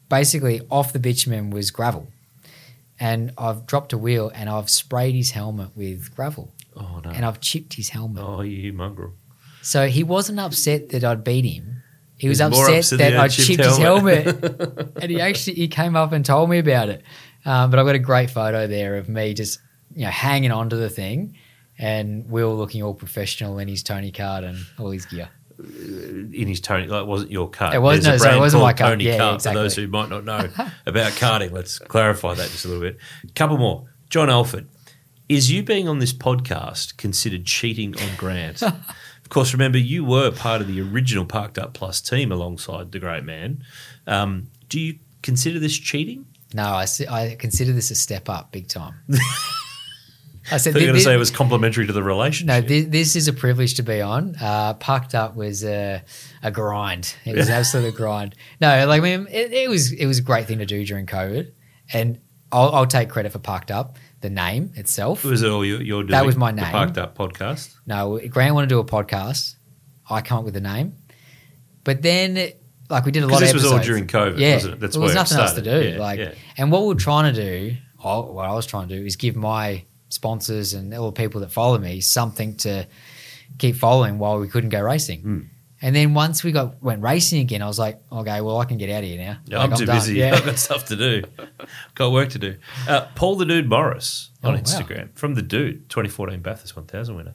[0.09, 2.07] basically off the bitumen was gravel.
[2.99, 7.09] And I've dropped a wheel and I've sprayed his helmet with gravel Oh no!
[7.09, 8.23] and I've chipped his helmet.
[8.25, 9.13] oh, you mongrel!
[9.61, 11.83] So he wasn't upset that I'd beat him.
[12.17, 14.25] He was upset, that I chipped his helmet.
[14.25, 17.03] helmet, and he actually he came up and told me about it.
[17.45, 19.59] Um, but I've got a great photo there of me just
[19.95, 21.37] you know hanging onto the thing,
[21.77, 25.29] and Will looking all professional in his Tony Kart and all his gear.
[25.57, 27.73] In his Tony, like, it wasn't your car.
[27.73, 28.89] It wasn't- There's a no, sorry, it brand wasn't my car.
[28.89, 29.35] Tony Yeah, Kart.
[29.35, 29.57] exactly.
[29.59, 30.49] For those who might not know
[30.85, 32.97] about karting, let's clarify that just a little bit.
[33.35, 33.85] Couple more.
[34.09, 34.67] John Alford,
[35.29, 38.61] is you being on this podcast considered cheating on Grant?
[39.25, 42.99] of course, remember you were part of the original Parked Up Plus team alongside the
[42.99, 43.63] great man.
[44.05, 46.27] Um, do you consider this cheating?
[46.53, 48.93] No, I, I consider this a step up, big time.
[50.51, 52.67] I said I going to say it was complimentary to the No, relationship.
[52.67, 54.35] this, this is a privilege to be on.
[54.39, 56.03] Uh, Parked up was a,
[56.43, 57.15] a grind.
[57.25, 58.35] It was an absolute grind.
[58.61, 61.07] No, like I mean, it, it was it was a great thing to do during
[61.07, 61.51] COVID,
[61.91, 62.19] and
[62.51, 65.23] I'll, I'll take credit for Parked Up, the name itself.
[65.23, 66.11] It was it all you, you're doing?
[66.11, 66.65] That was my name.
[66.65, 67.75] Parked Up podcast.
[67.85, 69.55] No, Grant wanted to do a podcast.
[70.09, 70.95] I come up with the name,
[71.83, 72.51] but then
[72.89, 73.39] like we did a lot.
[73.39, 74.79] Because of this was all during COVID, Yeah, wasn't it?
[74.79, 75.89] That's there was nothing else to do.
[75.89, 76.33] Yeah, like, yeah.
[76.57, 79.15] and what we we're trying to do, oh, what I was trying to do, is
[79.15, 82.87] give my sponsors and all the people that follow me something to
[83.59, 85.21] keep following while we couldn't go racing.
[85.21, 85.39] Hmm.
[85.85, 88.77] And then once we got went racing again, I was like, okay, well, I can
[88.79, 89.37] get out of here now.
[89.45, 89.97] Yeah, Like, I'm too done.
[89.97, 90.15] busy.
[90.15, 90.33] Yeah.
[90.35, 91.23] I've got stuff to do.
[91.93, 92.55] got work to do.
[92.87, 94.61] Uh, Paul the Dude Morris on Oh, wow.
[94.61, 97.33] Instagram from the Dude, 2014 Bathurst 1000 winner.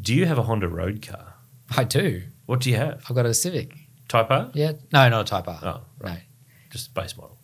[0.00, 1.36] Do you have a Honda road car?
[1.76, 2.22] I do.
[2.46, 3.02] What do you have?
[3.08, 3.72] I've got a Civic.
[4.08, 4.50] Type R?
[4.54, 4.72] Yeah.
[4.92, 5.58] No, not a Type R.
[5.62, 6.16] Oh, No.
[6.70, 7.38] just base model.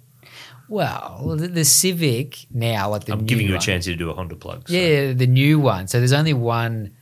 [0.68, 4.10] Well, the, the Civic now, like the I'm giving you a one- chance to do
[4.10, 4.68] a Honda plug.
[4.68, 5.86] so- Yeah, the new one.
[5.86, 6.95] So there's only one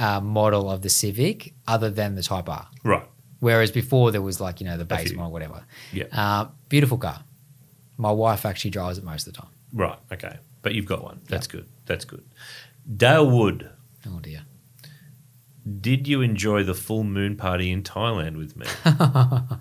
[0.00, 2.66] uh, model of the Civic other than the Type R.
[2.82, 3.06] Right.
[3.38, 5.64] Whereas before there was like, you know, the base model, whatever.
[5.92, 6.04] Yeah.
[6.12, 7.22] Uh, beautiful car.
[7.96, 9.50] My wife actually drives it most of the time.
[9.72, 9.98] Right.
[10.12, 10.36] Okay.
[10.62, 11.20] But you've got one.
[11.28, 11.66] That's good.
[11.86, 12.24] That's good.
[12.96, 13.70] Dale Wood,
[14.06, 14.42] Oh dear.
[15.80, 18.66] did you enjoy the full moon party in Thailand with me?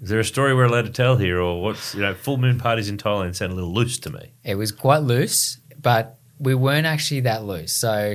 [0.00, 2.58] Is there a story we're allowed to tell here, or what's you know full moon
[2.58, 4.32] parties in Thailand sound a little loose to me?
[4.44, 7.72] It was quite loose, but we weren't actually that loose.
[7.72, 8.14] So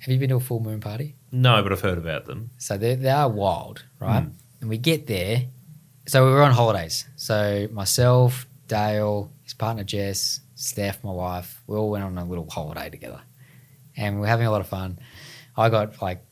[0.00, 1.16] have you been to a full moon party?
[1.30, 2.50] No, but I've heard about them.
[2.58, 4.24] So they, they are wild, right?
[4.24, 4.32] Mm.
[4.60, 5.44] And we get there.
[6.06, 7.06] So we were on holidays.
[7.16, 12.48] So myself, Dale, his partner Jess, Steph, my wife, we all went on a little
[12.48, 13.20] holiday together.
[13.96, 14.98] And we were having a lot of fun.
[15.56, 16.24] I got like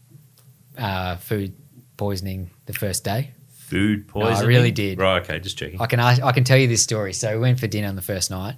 [0.79, 1.55] uh, food
[1.97, 3.33] poisoning the first day.
[3.51, 4.99] Food No, I really did.
[4.99, 5.23] Right.
[5.23, 5.41] Okay.
[5.41, 5.81] Just checking.
[5.81, 7.13] I can ask, I can tell you this story.
[7.13, 8.55] So we went for dinner on the first night,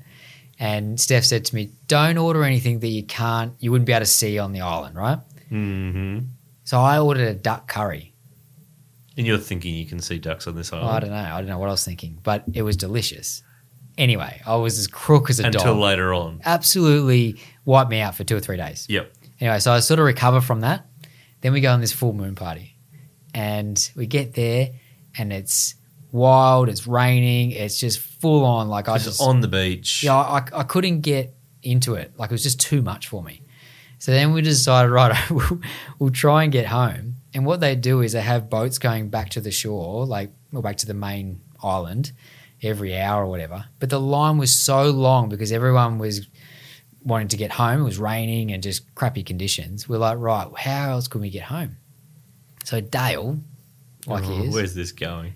[0.61, 4.01] and Steph said to me, "Don't order anything that you can't, you wouldn't be able
[4.01, 5.19] to see on the island, right?"
[5.51, 6.19] Mm-hmm.
[6.63, 8.15] So I ordered a duck curry.
[9.17, 10.89] And you're thinking you can see ducks on this island.
[10.89, 11.17] I don't know.
[11.17, 13.43] I don't know what I was thinking, but it was delicious.
[13.99, 15.69] Anyway, I was as crook as a until dog.
[15.69, 16.41] Until later on.
[16.45, 18.87] Absolutely wiped me out for two or three days.
[18.89, 19.13] Yep.
[19.41, 20.87] Anyway, so I sort of recover from that.
[21.41, 22.77] Then we go on this full moon party,
[23.35, 24.71] and we get there,
[25.19, 25.75] and it's
[26.13, 26.69] wild.
[26.69, 27.53] It's raining.
[27.53, 28.69] It's just full on.
[28.69, 30.03] Like I just on the beach.
[30.03, 32.13] yeah, I, I couldn't get into it.
[32.17, 33.43] Like it was just too much for me.
[33.99, 35.61] So then we decided, right, we'll,
[35.99, 37.17] we'll try and get home.
[37.35, 40.63] And what they do is they have boats going back to the shore, like or
[40.63, 42.13] back to the main island,
[42.63, 43.67] every hour or whatever.
[43.79, 46.27] But the line was so long because everyone was
[47.05, 47.83] wanting to get home.
[47.83, 49.89] It was raining and just crappy conditions.
[49.89, 51.77] We're like, right, how else can we get home?
[52.65, 53.39] So Dale,
[54.07, 55.35] like Oh, he is, Where's this going?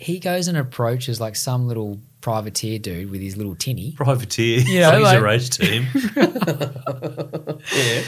[0.00, 3.92] He goes and approaches like some little privateer dude with his little tinny.
[3.92, 4.60] Privateer.
[4.60, 5.86] Yeah, Yeah, he's like- a race team.
[7.74, 8.02] yeah.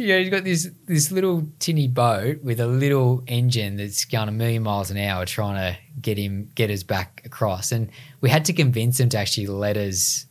[0.00, 4.32] Yeah, he's got this this little tinny boat with a little engine that's going a
[4.32, 7.72] million miles an hour, trying to get him get us back across.
[7.72, 10.26] And we had to convince him to actually let us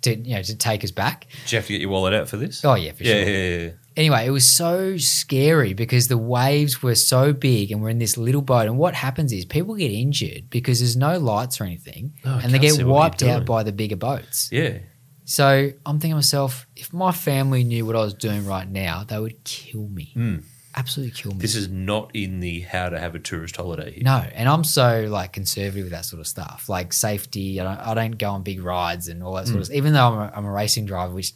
[0.00, 1.28] to you know to take us back.
[1.44, 2.64] Did you have to get your wallet out for this?
[2.64, 3.22] Oh yeah, for yeah, sure.
[3.32, 3.70] yeah, yeah.
[3.96, 8.16] Anyway, it was so scary because the waves were so big, and we're in this
[8.16, 8.66] little boat.
[8.66, 12.52] And what happens is people get injured because there's no lights or anything, Oh, and
[12.52, 14.48] they get see what you're wiped out by the bigger boats.
[14.52, 14.78] Yeah.
[15.24, 19.04] So I'm thinking to myself, if my family knew what I was doing right now,
[19.04, 20.12] they would kill me.
[20.16, 20.44] Mm.
[20.74, 21.38] Absolutely kill me.
[21.38, 24.04] This is not in the how to have a tourist holiday here.
[24.04, 27.60] no, and I'm so like conservative with that sort of stuff, like safety.
[27.60, 29.76] I don't, I don't go on big rides and all that sort of stuff.
[29.76, 31.34] Even though I'm a, I'm a racing driver, which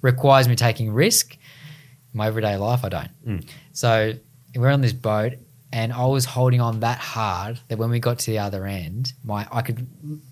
[0.00, 1.36] requires me taking risk,
[2.18, 3.10] my everyday life I don't.
[3.26, 3.48] Mm.
[3.72, 4.12] So
[4.54, 5.34] we're on this boat,
[5.72, 9.12] and I was holding on that hard that when we got to the other end,
[9.24, 9.86] my I could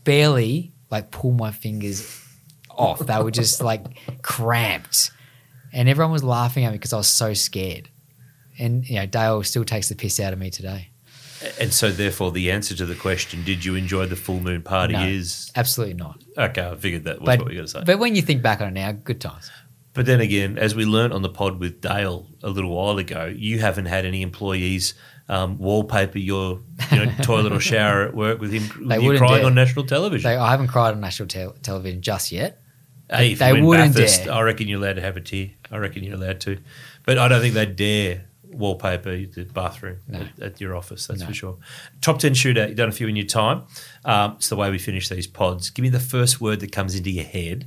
[0.05, 2.23] barely like pull my fingers
[2.71, 2.99] off.
[2.99, 3.85] They were just like
[4.23, 5.11] cramped,
[5.73, 7.89] and everyone was laughing at me because I was so scared.
[8.59, 10.89] And you know, Dale still takes the piss out of me today.
[11.61, 14.95] And so, therefore, the answer to the question, did you enjoy the full moon party,
[14.95, 15.07] No.
[15.07, 16.19] is Absolutely not.
[16.37, 16.67] okay.
[16.67, 17.83] I figured that was But, what we got to say.
[17.85, 19.51] But when you think back on it now, good times.
[20.05, 23.61] Then again, as we learnt on the pod with Dale a little while ago, you
[23.61, 24.93] haven't had any employees
[25.29, 26.61] um, wallpaper your
[26.93, 29.47] you know, toilet or shower at work with him with you crying dare.
[29.47, 30.29] on national television.
[30.31, 32.61] They, I haven't cried on national tel- television just yet.
[33.11, 34.35] hey, they wouldn't Bathurst, dare.
[34.35, 35.51] I reckon you're allowed to have a tear.
[35.71, 36.59] I reckon you're allowed to.
[37.05, 40.21] But I don't think they dare wallpaper the bathroom No.
[40.21, 41.27] at, at your office, that's No.
[41.27, 41.57] for sure.
[42.01, 43.65] Top 10 shooter, you've done a few in your time.
[44.05, 45.71] Um, it's the way we finish these pods.
[45.71, 47.67] Give me the first word that comes into your head.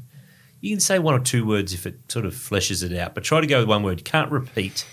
[0.61, 3.23] You can say one or two words if it sort of fleshes it out, but
[3.23, 3.99] try to go with one word.
[3.99, 4.86] You can't repeat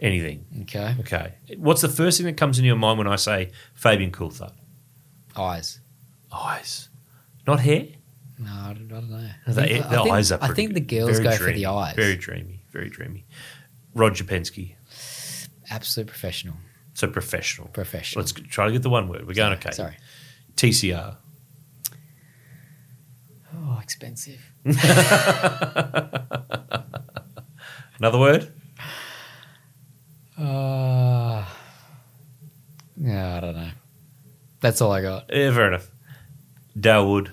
[0.00, 0.44] anything.
[0.62, 0.94] Okay.
[1.00, 1.34] Okay.
[1.56, 4.52] What's the first thing that comes into your mind when I say Fabian Coulthard?
[5.36, 5.80] Eyes.
[6.32, 6.88] Eyes.
[7.46, 7.86] Not hair?
[8.38, 9.16] No, I don't, I don't know.
[9.46, 11.58] I The, think- the I think- eyes are I think the girls go for dreamy,
[11.60, 11.96] the eyes.
[11.96, 12.62] Very dreamy.
[12.70, 13.24] Very dreamy.
[13.94, 14.74] Roger Penske.
[15.70, 16.54] Absolute professional.
[16.94, 17.68] So professional.
[17.68, 18.22] Professional.
[18.22, 19.26] Let's try to get the one word.
[19.26, 19.70] We're going okay.
[19.72, 19.96] Sorry.
[20.56, 21.16] TCR.
[23.74, 24.40] Oh, expensive.
[27.98, 28.52] Another word?
[30.38, 31.42] Uh,
[32.98, 33.70] yeah, I don't know.
[34.60, 35.24] That's all I got.
[35.32, 35.90] Yeah, fair enough.
[36.78, 37.30] Dawood.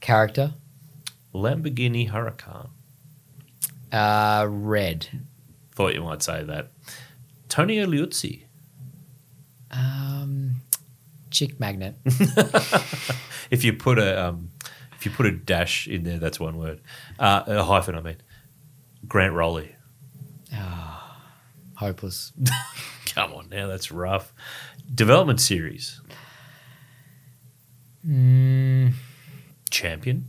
[0.00, 0.54] Character.
[1.32, 2.70] Lamborghini Huracan.
[3.92, 5.06] Uh, red.
[5.72, 6.72] Thought you might say that.
[7.48, 8.42] Tony Liuzzi.
[9.70, 10.56] Um,
[11.30, 11.94] chick magnet.
[13.50, 14.50] if you put a um,
[14.96, 16.80] if you put a dash in there, that's one word.
[17.18, 18.16] Uh, a hyphen, I mean.
[19.06, 19.74] Grant Rowley.
[21.76, 22.32] Hopeless.
[23.14, 24.32] Come on now, that's rough.
[24.92, 26.00] Development series.
[28.06, 28.92] Mm,
[29.70, 30.28] Champion.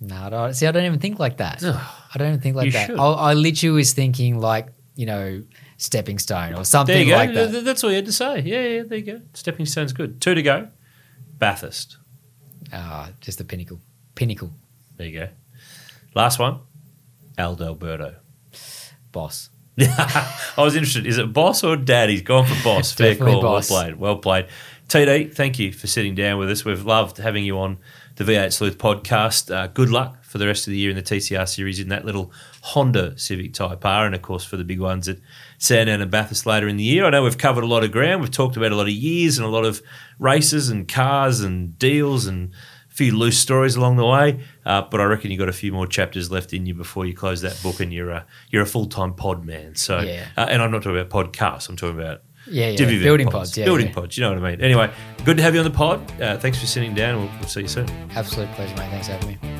[0.00, 1.62] no, I don't, see, I don't even think like that.
[1.64, 2.90] I don't even think like You that.
[2.90, 5.42] I, I literally was thinking like you know
[5.78, 7.16] stepping stone or There something you go.
[7.16, 7.64] like that.
[7.64, 8.40] That's all you had to say.
[8.40, 9.20] Yeah, yeah, there you go.
[9.34, 10.20] Stepping stone's good.
[10.20, 10.68] Two to go.
[11.38, 11.96] Bathurst.
[12.72, 13.80] Ah, just the pinnacle.
[14.14, 14.50] Pinnacle.
[14.96, 15.28] There you go.
[16.14, 16.60] Last one.
[17.38, 18.16] Aldo D'Alberto.
[19.12, 19.50] Boss.
[19.78, 21.06] I was interested.
[21.06, 22.10] Is it boss or dad?
[22.10, 22.92] He's gone for boss.
[22.94, 23.40] Fair call.
[23.40, 23.70] boss.
[23.70, 23.96] Well played.
[23.96, 24.46] Well played.
[24.88, 26.64] TD, thank you for sitting down with us.
[26.64, 27.78] We've loved having you on
[28.16, 29.54] the V8 Sleuth podcast.
[29.54, 32.04] Uh, good luck for the rest of the year in the TCR series in that
[32.04, 35.18] little Honda Civic Type R, and of course for the big ones at
[35.58, 37.04] Sandown and Bathurst later in the year.
[37.06, 38.20] I know we've covered a lot of ground.
[38.20, 39.82] We've talked about a lot of years and a lot of
[40.18, 42.52] races and cars and deals and
[42.90, 44.40] a few loose stories along the way.
[44.66, 47.14] Uh, but I reckon you've got a few more chapters left in you before you
[47.14, 49.74] close that book and you're a, you're a full time pod man.
[49.74, 50.26] So, Yeah.
[50.36, 51.68] uh, and I'm not talking about podcasts.
[51.68, 52.76] I'm talking about Yeah, yeah.
[53.02, 53.50] Building pods.
[53.50, 53.58] pods.
[53.58, 53.94] Yeah, building yeah.
[53.94, 54.18] pods.
[54.18, 54.60] You know what I mean.
[54.60, 54.90] Anyway,
[55.24, 56.20] good to have you on the pod.
[56.20, 57.20] Uh, thanks for sitting down.
[57.20, 57.88] We'll, we'll see you soon.
[58.14, 58.90] Absolute pleasure, mate.
[58.90, 59.59] Thanks for having me.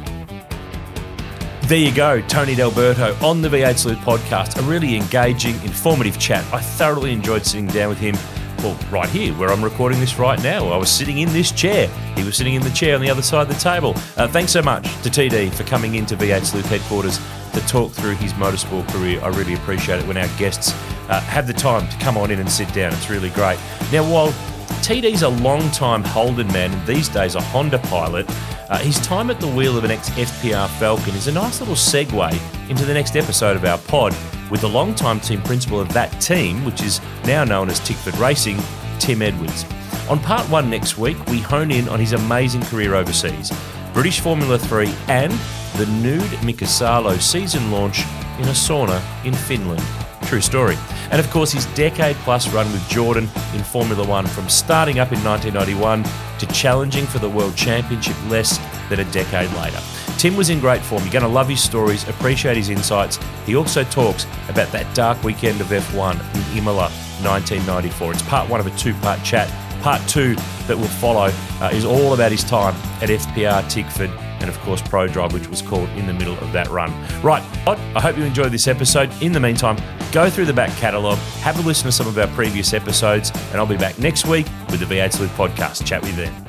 [1.70, 4.58] There you go, Tony D'Alberto on the V8 Sleuth podcast.
[4.58, 6.44] A really engaging, informative chat.
[6.52, 8.16] I thoroughly enjoyed sitting down with him.
[8.58, 10.66] Well, right here, where I'm recording this right now.
[10.66, 11.86] I was sitting in this chair.
[12.16, 13.94] He was sitting in the chair on the other side of the table.
[14.16, 17.20] Uh, thanks so much to TD for coming into V8 Sleuth headquarters
[17.52, 19.20] to talk through his motorsport career.
[19.22, 20.72] I really appreciate it when our guests
[21.08, 22.92] uh, have the time to come on in and sit down.
[22.94, 23.60] It's really great.
[23.92, 24.34] Now, while
[24.82, 28.26] TD's a long-time Holden man and these days a Honda pilot.
[28.68, 32.70] Uh, his time at the wheel of an ex-FPR Falcon is a nice little segue
[32.70, 34.14] into the next episode of our pod
[34.50, 38.58] with the long-time team principal of that team, which is now known as Tickford Racing,
[38.98, 39.64] Tim Edwards.
[40.08, 43.52] On part one next week, we hone in on his amazing career overseas,
[43.92, 45.32] British Formula 3 and
[45.76, 48.00] the nude Mika Salo season launch
[48.38, 49.82] in a sauna in Finland.
[50.30, 50.76] True story.
[51.10, 55.10] And of course, his decade plus run with Jordan in Formula One from starting up
[55.10, 56.04] in 1991
[56.38, 58.58] to challenging for the World Championship less
[58.88, 59.80] than a decade later.
[60.18, 61.02] Tim was in great form.
[61.02, 63.18] You're going to love his stories, appreciate his insights.
[63.44, 66.90] He also talks about that dark weekend of F1 in Imola
[67.24, 68.12] 1994.
[68.12, 69.52] It's part one of a two part chat.
[69.82, 70.36] Part two
[70.68, 74.80] that will follow uh, is all about his time at FPR Tickford and, of course,
[74.80, 76.92] Prodrive, which was called in the middle of that run.
[77.20, 79.10] Right, I hope you enjoyed this episode.
[79.20, 79.76] In the meantime,
[80.12, 83.56] go through the back catalogue, have a listen to some of our previous episodes, and
[83.56, 85.86] I'll be back next week with the V8 Sleuth podcast.
[85.86, 86.44] Chat with you then.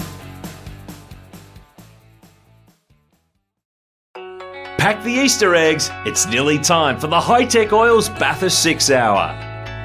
[4.77, 5.91] Pack the Easter eggs.
[6.05, 9.37] It's nearly time for the Hi-Tec Oils Bathurst 6 Hour.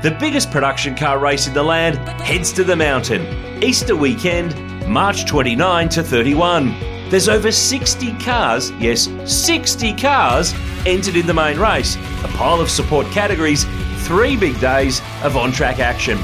[0.03, 3.63] The biggest production car race in the land heads to the mountain.
[3.63, 4.57] Easter weekend,
[4.89, 6.96] March 29 to 31.
[7.09, 10.53] There's over 60 cars, yes, 60 cars,
[10.85, 11.95] entered in the main race.
[12.25, 13.65] A pile of support categories,
[14.07, 16.19] three big days of on track action.